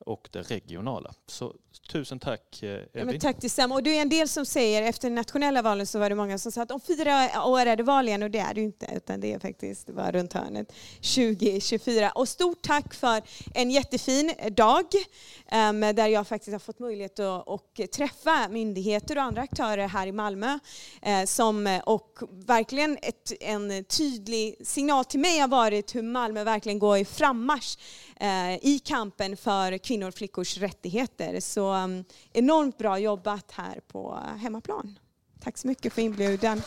och 0.05 0.29
det 0.31 0.41
regionala. 0.41 1.13
Så 1.27 1.53
tusen 1.91 2.19
tack 2.19 2.63
Evin. 2.63 2.87
Ja, 2.93 3.05
men 3.05 3.19
tack 3.19 3.41
detsamma. 3.41 3.75
Och 3.75 3.83
det 3.83 3.97
är 3.97 4.01
en 4.01 4.09
del 4.09 4.27
som 4.27 4.45
säger, 4.45 4.81
efter 4.81 5.09
nationella 5.09 5.61
valen 5.61 5.87
så 5.87 5.99
var 5.99 6.09
det 6.09 6.15
många 6.15 6.37
som 6.37 6.51
sa 6.51 6.61
att 6.61 6.71
om 6.71 6.81
fyra 6.81 7.43
år 7.45 7.59
är 7.59 7.75
det 7.75 7.83
val 7.83 8.07
igen 8.07 8.23
och 8.23 8.31
det 8.31 8.39
är 8.39 8.53
det 8.53 8.61
inte 8.61 8.87
utan 8.95 9.19
det 9.19 9.33
är 9.33 9.39
faktiskt 9.39 9.87
bara 9.87 10.11
runt 10.11 10.33
hörnet 10.33 10.73
2024. 10.95 12.11
Och 12.11 12.29
stort 12.29 12.61
tack 12.61 12.93
för 12.93 13.21
en 13.53 13.71
jättefin 13.71 14.33
dag 14.51 14.85
um, 15.51 15.79
där 15.79 16.07
jag 16.07 16.27
faktiskt 16.27 16.51
har 16.51 16.59
fått 16.59 16.79
möjlighet 16.79 17.19
att 17.19 17.91
träffa 17.91 18.47
myndigheter 18.49 19.17
och 19.17 19.23
andra 19.23 19.41
aktörer 19.41 19.87
här 19.87 20.07
i 20.07 20.11
Malmö 20.11 20.59
uh, 21.07 21.25
som, 21.25 21.79
och 21.85 22.19
verkligen 22.31 22.97
ett, 23.01 23.31
en 23.39 23.83
tydlig 23.83 24.67
signal 24.67 25.05
till 25.05 25.19
mig 25.19 25.39
har 25.39 25.47
varit 25.47 25.95
hur 25.95 26.01
Malmö 26.01 26.43
verkligen 26.43 26.79
går 26.79 26.97
i 26.97 27.05
frammarsch 27.05 27.77
uh, 28.21 28.55
i 28.55 28.79
kampen 28.85 29.37
för 29.37 29.77
kvinnor 29.93 30.07
och 30.07 30.13
flickors 30.13 30.57
rättigheter. 30.57 31.39
Så 31.39 31.73
um, 31.73 32.05
enormt 32.33 32.77
bra 32.77 32.99
jobbat 32.99 33.51
här 33.51 33.79
på 33.87 34.19
hemmaplan. 34.37 34.99
Tack 35.39 35.57
så 35.57 35.67
mycket 35.67 35.93
för 35.93 36.01
inbjudan. 36.01 36.61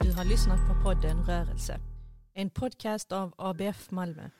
Du 0.00 0.12
har 0.12 0.24
lyssnat 0.24 0.58
på 0.68 0.84
podden 0.84 1.24
Rörelse. 1.26 1.80
En 2.34 2.50
podcast 2.50 3.12
av 3.12 3.34
ABF 3.38 3.90
Malmö. 3.90 4.30